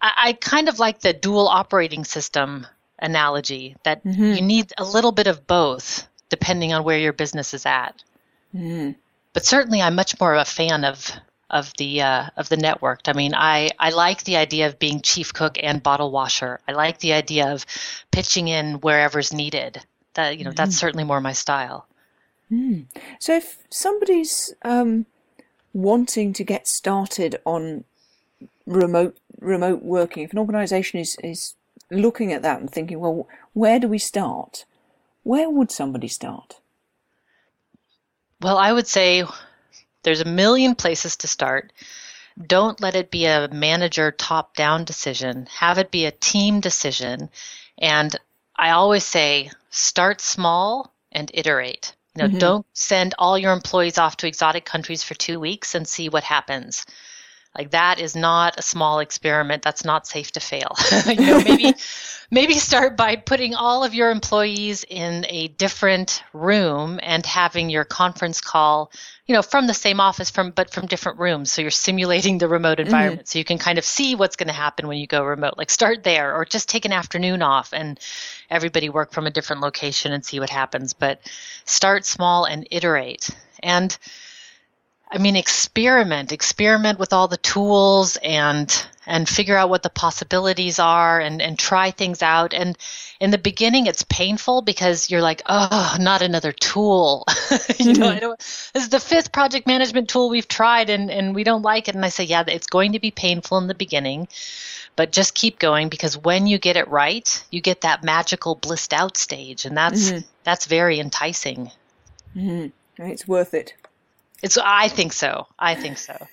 I, 0.00 0.12
I 0.16 0.32
kind 0.32 0.68
of 0.68 0.78
like 0.78 1.00
the 1.00 1.12
dual 1.12 1.48
operating 1.48 2.04
system 2.04 2.66
analogy 2.98 3.76
that 3.84 4.04
mm-hmm. 4.04 4.32
you 4.32 4.40
need 4.40 4.72
a 4.78 4.84
little 4.84 5.12
bit 5.12 5.26
of 5.26 5.46
both 5.46 6.08
depending 6.28 6.72
on 6.72 6.84
where 6.84 6.98
your 6.98 7.12
business 7.12 7.54
is 7.54 7.66
at. 7.66 8.02
Mm-hmm. 8.54 8.92
But 9.32 9.44
certainly, 9.44 9.82
I'm 9.82 9.94
much 9.94 10.18
more 10.18 10.34
of 10.34 10.40
a 10.40 10.44
fan 10.44 10.84
of 10.84 11.12
of 11.50 11.72
the 11.78 12.02
uh, 12.02 12.26
of 12.36 12.48
the 12.48 12.56
networked. 12.56 13.08
I 13.08 13.12
mean, 13.12 13.34
I 13.34 13.70
I 13.78 13.90
like 13.90 14.24
the 14.24 14.36
idea 14.36 14.66
of 14.66 14.78
being 14.78 15.00
chief 15.00 15.32
cook 15.32 15.56
and 15.62 15.82
bottle 15.82 16.10
washer. 16.10 16.60
I 16.66 16.72
like 16.72 16.98
the 16.98 17.12
idea 17.12 17.52
of 17.52 17.64
pitching 18.10 18.48
in 18.48 18.80
wherever's 18.80 19.32
needed. 19.32 19.80
That 20.14 20.38
you 20.38 20.44
know, 20.44 20.52
that's 20.52 20.76
certainly 20.76 21.04
more 21.04 21.20
my 21.20 21.32
style. 21.32 21.86
So 23.18 23.34
if 23.34 23.58
somebody's 23.70 24.54
um, 24.62 25.06
wanting 25.72 26.32
to 26.34 26.44
get 26.44 26.68
started 26.68 27.40
on 27.44 27.84
remote 28.66 29.16
remote 29.40 29.82
working, 29.82 30.24
if 30.24 30.32
an 30.32 30.38
organisation 30.38 31.00
is 31.00 31.16
is 31.22 31.54
looking 31.90 32.32
at 32.32 32.42
that 32.42 32.60
and 32.60 32.70
thinking, 32.70 32.98
well, 32.98 33.28
where 33.52 33.78
do 33.78 33.88
we 33.88 33.98
start? 33.98 34.64
Where 35.22 35.50
would 35.50 35.70
somebody 35.70 36.08
start? 36.08 36.60
Well, 38.40 38.58
I 38.58 38.72
would 38.72 38.86
say 38.86 39.24
there's 40.06 40.20
a 40.20 40.24
million 40.24 40.76
places 40.76 41.16
to 41.16 41.26
start. 41.26 41.72
Don't 42.46 42.80
let 42.80 42.94
it 42.94 43.10
be 43.10 43.26
a 43.26 43.48
manager 43.50 44.12
top 44.12 44.54
down 44.54 44.84
decision. 44.84 45.48
Have 45.50 45.78
it 45.78 45.90
be 45.90 46.06
a 46.06 46.12
team 46.12 46.60
decision. 46.60 47.28
And 47.76 48.14
I 48.54 48.70
always 48.70 49.02
say 49.02 49.50
start 49.70 50.20
small 50.20 50.92
and 51.10 51.28
iterate. 51.34 51.92
You 52.14 52.22
know, 52.22 52.28
mm-hmm. 52.28 52.38
don't 52.38 52.66
send 52.72 53.16
all 53.18 53.36
your 53.36 53.52
employees 53.52 53.98
off 53.98 54.16
to 54.18 54.28
exotic 54.28 54.64
countries 54.64 55.02
for 55.02 55.14
two 55.14 55.40
weeks 55.40 55.74
and 55.74 55.88
see 55.88 56.08
what 56.08 56.22
happens. 56.22 56.86
Like 57.56 57.70
that 57.70 58.00
is 58.00 58.14
not 58.14 58.58
a 58.58 58.62
small 58.62 59.00
experiment. 59.00 59.62
That's 59.62 59.84
not 59.84 60.06
safe 60.06 60.32
to 60.32 60.40
fail. 60.40 60.74
you 61.06 61.14
know, 61.20 61.40
maybe 61.40 61.74
maybe 62.30 62.54
start 62.54 62.96
by 62.96 63.16
putting 63.16 63.54
all 63.54 63.84
of 63.84 63.94
your 63.94 64.10
employees 64.10 64.84
in 64.88 65.24
a 65.28 65.48
different 65.48 66.22
room 66.32 66.98
and 67.02 67.24
having 67.24 67.70
your 67.70 67.84
conference 67.84 68.40
call, 68.40 68.90
you 69.26 69.34
know, 69.34 69.42
from 69.42 69.66
the 69.66 69.74
same 69.74 70.00
office 70.00 70.30
from 70.30 70.50
but 70.50 70.70
from 70.70 70.86
different 70.86 71.18
rooms. 71.18 71.50
So 71.52 71.62
you're 71.62 71.70
simulating 71.70 72.38
the 72.38 72.48
remote 72.48 72.78
mm-hmm. 72.78 72.86
environment 72.86 73.28
so 73.28 73.38
you 73.38 73.44
can 73.44 73.58
kind 73.58 73.78
of 73.78 73.84
see 73.84 74.14
what's 74.14 74.36
going 74.36 74.48
to 74.48 74.52
happen 74.52 74.88
when 74.88 74.98
you 74.98 75.06
go 75.06 75.24
remote. 75.24 75.54
Like 75.56 75.70
start 75.70 76.02
there 76.02 76.34
or 76.34 76.44
just 76.44 76.68
take 76.68 76.84
an 76.84 76.92
afternoon 76.92 77.42
off 77.42 77.72
and 77.72 77.98
everybody 78.50 78.88
work 78.88 79.12
from 79.12 79.26
a 79.26 79.30
different 79.30 79.62
location 79.62 80.12
and 80.12 80.24
see 80.24 80.40
what 80.40 80.50
happens, 80.50 80.92
but 80.92 81.20
start 81.64 82.04
small 82.04 82.44
and 82.44 82.66
iterate. 82.70 83.30
And 83.62 83.96
I 85.08 85.18
mean, 85.18 85.36
experiment, 85.36 86.32
experiment 86.32 86.98
with 86.98 87.12
all 87.12 87.28
the 87.28 87.36
tools 87.36 88.16
and 88.22 88.86
and 89.06 89.28
figure 89.28 89.56
out 89.56 89.70
what 89.70 89.84
the 89.84 89.90
possibilities 89.90 90.80
are 90.80 91.20
and 91.20 91.40
and 91.40 91.56
try 91.56 91.92
things 91.92 92.22
out. 92.22 92.52
And 92.52 92.76
in 93.20 93.30
the 93.30 93.38
beginning, 93.38 93.86
it's 93.86 94.02
painful 94.02 94.62
because 94.62 95.08
you're 95.08 95.22
like, 95.22 95.42
oh, 95.46 95.96
not 96.00 96.22
another 96.22 96.50
tool. 96.50 97.24
you 97.78 97.92
know, 97.92 98.08
I 98.08 98.10
mm-hmm. 98.10 98.18
don't. 98.18 98.38
This 98.38 98.82
is 98.82 98.88
the 98.88 98.98
fifth 98.98 99.30
project 99.30 99.68
management 99.68 100.08
tool 100.08 100.28
we've 100.28 100.48
tried, 100.48 100.90
and 100.90 101.08
and 101.08 101.36
we 101.36 101.44
don't 101.44 101.62
like 101.62 101.86
it. 101.86 101.94
And 101.94 102.04
I 102.04 102.08
say, 102.08 102.24
yeah, 102.24 102.42
it's 102.46 102.66
going 102.66 102.92
to 102.92 103.00
be 103.00 103.12
painful 103.12 103.58
in 103.58 103.68
the 103.68 103.74
beginning, 103.74 104.26
but 104.96 105.12
just 105.12 105.34
keep 105.34 105.60
going 105.60 105.88
because 105.88 106.18
when 106.18 106.48
you 106.48 106.58
get 106.58 106.76
it 106.76 106.88
right, 106.88 107.44
you 107.52 107.60
get 107.60 107.82
that 107.82 108.02
magical 108.02 108.56
blissed 108.56 108.92
out 108.92 109.16
stage, 109.16 109.66
and 109.66 109.76
that's 109.76 110.10
mm-hmm. 110.10 110.26
that's 110.42 110.66
very 110.66 110.98
enticing. 110.98 111.70
Mm-hmm. 112.34 113.02
It's 113.04 113.28
worth 113.28 113.54
it. 113.54 113.74
It's. 114.42 114.58
I 114.58 114.88
think 114.88 115.12
so. 115.12 115.46
I 115.58 115.74
think 115.74 115.98
so. 115.98 116.26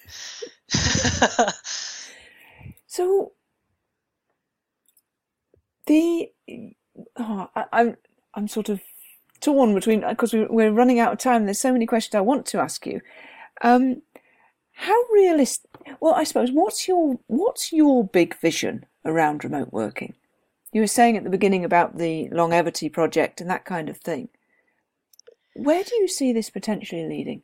So, 2.94 3.32
The 5.88 6.30
oh, 7.18 7.50
I, 7.56 7.66
I'm 7.74 7.98
I'm 8.36 8.48
sort 8.48 8.70
of 8.70 8.82
torn 9.42 9.74
between 9.74 10.02
because 10.08 10.32
we, 10.32 10.46
we're 10.46 10.72
running 10.72 11.00
out 11.00 11.12
of 11.12 11.18
time. 11.18 11.46
There's 11.46 11.60
so 11.60 11.74
many 11.74 11.88
questions 11.88 12.14
I 12.14 12.22
want 12.22 12.46
to 12.46 12.60
ask 12.60 12.86
you. 12.86 13.02
Um, 13.64 14.04
how 14.74 14.96
realistic? 15.12 15.72
Well, 16.00 16.14
I 16.14 16.24
suppose 16.24 16.52
what's 16.52 16.88
your 16.88 17.20
what's 17.26 17.74
your 17.74 18.04
big 18.08 18.38
vision 18.40 18.86
around 19.04 19.44
remote 19.44 19.74
working? 19.74 20.14
You 20.72 20.82
were 20.82 20.88
saying 20.88 21.18
at 21.18 21.24
the 21.24 21.32
beginning 21.32 21.66
about 21.66 21.98
the 21.98 22.30
longevity 22.30 22.90
project 22.90 23.42
and 23.42 23.50
that 23.50 23.66
kind 23.66 23.90
of 23.90 23.98
thing. 23.98 24.30
Where 25.56 25.84
do 25.84 25.96
you 25.96 26.08
see 26.08 26.32
this 26.32 26.52
potentially 26.52 27.08
leading? 27.08 27.42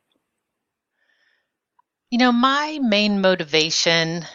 You 2.10 2.18
know, 2.18 2.32
my 2.32 2.80
main 2.82 3.20
motivation 3.20 4.26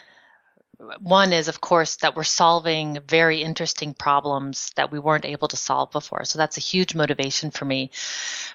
one 1.00 1.34
is, 1.34 1.48
of 1.48 1.60
course, 1.62 1.98
that 1.98 2.16
we're 2.16 2.24
solving 2.24 3.00
very 3.08 3.42
interesting 3.42 3.94
problems 3.94 4.72
that 4.76 4.92
we 4.92 5.00
weren't 5.00 5.26
able 5.26 5.48
to 5.50 5.58
solve 5.58 5.92
before. 5.92 6.24
So 6.26 6.38
that's 6.38 6.58
a 6.58 6.62
huge 6.62 6.96
motivation 6.96 7.52
for 7.52 7.66
me. 7.66 7.92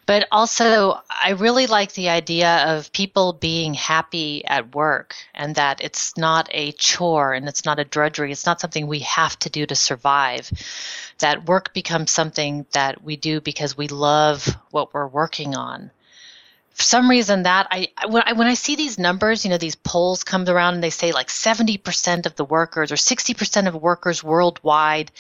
But 0.07 0.27
also, 0.31 1.01
I 1.11 1.31
really 1.31 1.67
like 1.67 1.93
the 1.93 2.09
idea 2.09 2.77
of 2.77 2.93
people 2.93 3.33
being 3.33 3.75
happy 3.75 4.45
at 4.45 4.75
work 4.75 5.15
and 5.35 5.55
that 5.57 5.81
it's 5.83 6.17
not 6.17 6.49
a 6.53 6.73
chore 6.73 7.35
and 7.35 7.49
it's 7.49 7.65
not 7.65 7.79
a 7.79 7.85
drudgery. 7.85 8.33
It's 8.33 8.47
not 8.47 8.61
something 8.61 8.87
we 8.87 9.01
have 9.01 9.39
to 9.41 9.51
do 9.51 9.67
to 9.67 9.75
survive. 9.75 10.51
That 11.19 11.47
work 11.47 11.75
becomes 11.75 12.11
something 12.11 12.67
that 12.73 13.03
we 13.03 13.17
do 13.17 13.41
because 13.41 13.77
we 13.77 13.89
love 13.89 14.47
what 14.71 14.95
we're 14.95 15.09
working 15.09 15.55
on 15.55 15.91
for 16.75 16.83
some 16.83 17.11
reason 17.11 17.43
that 17.43 17.67
I 17.71 17.89
when 18.09 18.23
I 18.25 18.33
when 18.33 18.47
I 18.47 18.55
see 18.55 18.77
these 18.77 18.99
numbers, 18.99 19.45
you 19.45 19.51
know, 19.51 19.59
these 19.59 19.77
polls 19.77 20.25
come 20.25 20.49
around 20.49 20.75
and 20.75 20.83
they 20.83 20.91
say 20.91 21.13
like 21.13 21.29
70% 21.29 22.27
of 22.27 22.37
the 22.37 22.45
workers 22.45 22.93
or 22.93 22.97
60% 22.97 23.69
of 23.69 23.75
workers 23.75 24.25
worldwide 24.25 25.11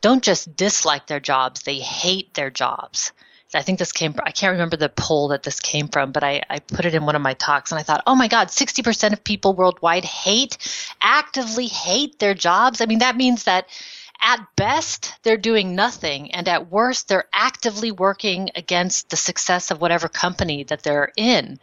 don't 0.00 0.22
just 0.22 0.56
dislike 0.56 1.06
their 1.06 1.20
jobs, 1.20 1.62
they 1.62 1.78
hate 1.78 2.34
their 2.34 2.50
jobs. 2.50 3.12
I 3.52 3.62
think 3.62 3.80
this 3.80 3.92
came 3.92 4.14
I 4.22 4.30
can't 4.30 4.52
remember 4.52 4.76
the 4.76 4.88
poll 4.88 5.28
that 5.28 5.42
this 5.42 5.58
came 5.58 5.88
from, 5.88 6.12
but 6.12 6.22
I, 6.22 6.42
I 6.48 6.60
put 6.60 6.84
it 6.84 6.94
in 6.94 7.04
one 7.04 7.16
of 7.16 7.22
my 7.22 7.34
talks 7.34 7.72
and 7.72 7.78
I 7.78 7.82
thought, 7.82 8.02
oh 8.06 8.14
my 8.14 8.28
God, 8.28 8.48
60% 8.48 9.12
of 9.12 9.24
people 9.24 9.54
worldwide 9.54 10.04
hate, 10.04 10.56
actively 11.00 11.66
hate 11.66 12.18
their 12.18 12.34
jobs. 12.34 12.80
I 12.80 12.86
mean, 12.86 13.00
that 13.00 13.16
means 13.16 13.44
that 13.44 13.68
at 14.20 14.46
best, 14.56 15.14
they're 15.22 15.36
doing 15.36 15.74
nothing, 15.74 16.32
and 16.32 16.48
at 16.48 16.70
worst, 16.70 17.08
they're 17.08 17.28
actively 17.32 17.90
working 17.90 18.50
against 18.54 19.10
the 19.10 19.16
success 19.16 19.70
of 19.70 19.80
whatever 19.80 20.08
company 20.08 20.64
that 20.64 20.82
they're 20.82 21.12
in. 21.16 21.58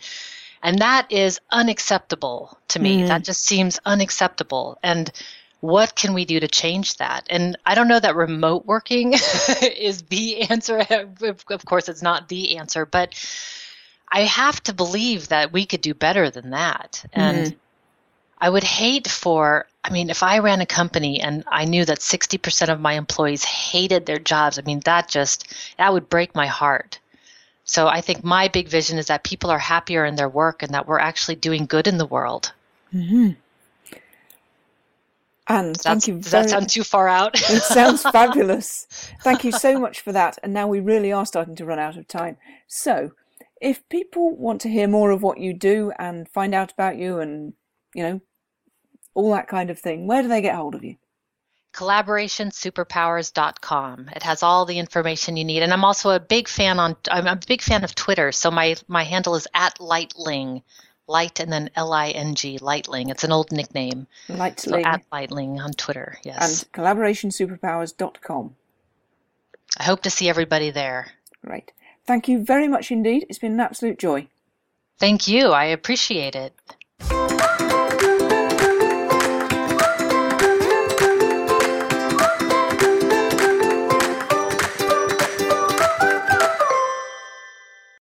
And 0.64 0.80
that 0.80 1.12
is 1.12 1.40
unacceptable 1.52 2.58
to 2.70 2.80
me. 2.80 3.04
Mm. 3.04 3.08
That 3.08 3.24
just 3.24 3.44
seems 3.44 3.80
unacceptable. 3.86 4.80
And 4.82 5.12
what 5.60 5.96
can 5.96 6.14
we 6.14 6.26
do 6.26 6.40
to 6.40 6.48
change 6.48 6.98
that? 6.98 7.28
And 7.30 7.58
I 7.66 7.76
don't 7.76 7.88
know 7.88 8.00
that 8.00 8.16
remote 8.16 8.66
working 8.66 9.14
is 9.62 10.04
the 10.04 10.50
answer. 10.50 10.80
Of 11.22 11.66
course, 11.66 11.90
it's 11.90 12.02
not 12.02 12.28
the 12.28 12.58
answer, 12.58 12.86
but 12.86 13.14
I 14.12 14.22
have 14.22 14.62
to 14.64 14.74
believe 14.74 15.30
that 15.30 15.52
we 15.52 15.66
could 15.66 15.82
do 15.82 15.94
better 15.94 16.30
than 16.30 16.52
that. 16.52 17.06
And 17.14 17.54
mm. 17.54 17.56
I 18.40 18.50
would 18.50 18.64
hate 18.64 19.08
for, 19.08 19.68
I 19.84 19.90
mean, 19.92 20.10
if 20.10 20.22
I 20.22 20.40
ran 20.40 20.62
a 20.62 20.66
company 20.66 21.20
and 21.22 21.44
I 21.48 21.66
knew 21.66 21.86
that 21.86 22.00
60% 22.00 22.70
of 22.70 22.80
my 22.80 22.94
employees 22.94 23.44
hated 23.44 24.06
their 24.06 24.20
jobs, 24.20 24.60
I 24.60 24.62
mean, 24.62 24.82
that 24.82 25.08
just, 25.08 25.54
that 25.78 25.92
would 25.92 26.10
break 26.10 26.36
my 26.36 26.46
heart. 26.46 27.00
So 27.64 27.88
I 27.88 28.02
think 28.02 28.24
my 28.24 28.48
big 28.48 28.70
vision 28.70 28.98
is 28.98 29.08
that 29.08 29.24
people 29.24 29.50
are 29.50 29.60
happier 29.60 30.06
in 30.06 30.16
their 30.16 30.30
work 30.30 30.64
and 30.64 30.74
that 30.74 30.88
we're 30.88 31.00
actually 31.00 31.36
doing 31.36 31.66
good 31.66 31.88
in 31.88 31.98
the 31.98 32.06
world. 32.06 32.54
Mm-hmm. 32.94 33.32
And 35.50 35.74
does 35.74 35.84
thank 35.84 36.08
you. 36.08 36.16
Does 36.16 36.32
very, 36.32 36.44
that 36.44 36.50
sound 36.50 36.70
too 36.70 36.84
far 36.84 37.08
out? 37.08 37.36
it 37.50 37.64
sounds 37.64 38.02
fabulous. 38.12 38.88
Thank 39.22 39.44
you 39.44 39.52
so 39.52 39.80
much 39.80 40.02
for 40.02 40.12
that. 40.12 40.38
And 40.44 40.54
now 40.54 40.68
we 40.68 40.80
really 40.80 41.12
are 41.12 41.26
starting 41.26 41.56
to 41.56 41.66
run 41.66 41.80
out 41.80 41.98
of 41.98 42.08
time. 42.08 42.38
So, 42.68 43.12
if 43.60 43.88
people 43.90 44.36
want 44.36 44.62
to 44.62 44.70
hear 44.70 44.88
more 44.88 45.12
of 45.12 45.24
what 45.24 45.40
you 45.40 45.54
do 45.54 45.92
and 45.98 46.30
find 46.30 46.54
out 46.54 46.72
about 46.72 46.98
you 46.98 47.20
and 47.20 47.54
you 47.98 48.04
know, 48.04 48.22
all 49.14 49.34
that 49.34 49.50
kind 49.50 49.70
of 49.70 49.80
thing, 49.80 50.08
where 50.08 50.22
do 50.22 50.30
they 50.30 50.42
get 50.42 50.56
hold 50.56 50.76
of 50.76 50.84
you? 50.84 50.96
collaborationsuperpowers.com. 51.74 54.10
It 54.16 54.24
has 54.24 54.42
all 54.42 54.66
the 54.66 54.80
information 54.80 55.38
you 55.38 55.46
need. 55.46 55.62
And 55.62 55.72
I'm 55.72 55.86
also 55.86 56.10
a 56.10 56.20
big 56.20 56.48
fan 56.48 56.80
on 56.80 56.96
I'm 57.12 57.28
a 57.28 57.40
big 57.48 57.62
fan 57.62 57.84
of 57.84 57.94
Twitter. 57.94 58.32
So 58.32 58.50
my 58.50 58.76
my 58.88 59.04
handle 59.04 59.36
is 59.36 59.48
at 59.54 59.78
Lightling. 59.78 60.64
Light 61.10 61.40
and 61.40 61.54
then 61.54 61.70
L 61.76 61.94
I 61.94 62.10
N 62.10 62.36
G, 62.36 62.60
Lightling. 62.60 63.10
It's 63.10 63.24
an 63.24 63.32
old 63.32 63.50
nickname. 63.52 64.08
Lightling. 64.28 64.60
So 64.60 64.78
at 64.80 65.10
Lightling 65.10 65.58
on 65.58 65.72
Twitter, 65.72 66.18
yes. 66.24 66.64
And 66.64 66.72
collaborationsuperpowers.com. 66.74 68.56
I 69.80 69.84
hope 69.84 70.02
to 70.02 70.10
see 70.10 70.28
everybody 70.28 70.70
there. 70.70 71.14
Great. 71.46 71.72
Thank 72.06 72.28
you 72.28 72.44
very 72.44 72.68
much 72.68 72.92
indeed. 72.92 73.26
It's 73.30 73.40
been 73.40 73.54
an 73.54 73.62
absolute 73.62 74.00
joy. 74.00 74.28
Thank 75.00 75.30
you. 75.30 75.52
I 75.52 75.64
appreciate 75.66 76.36
it. 76.36 76.54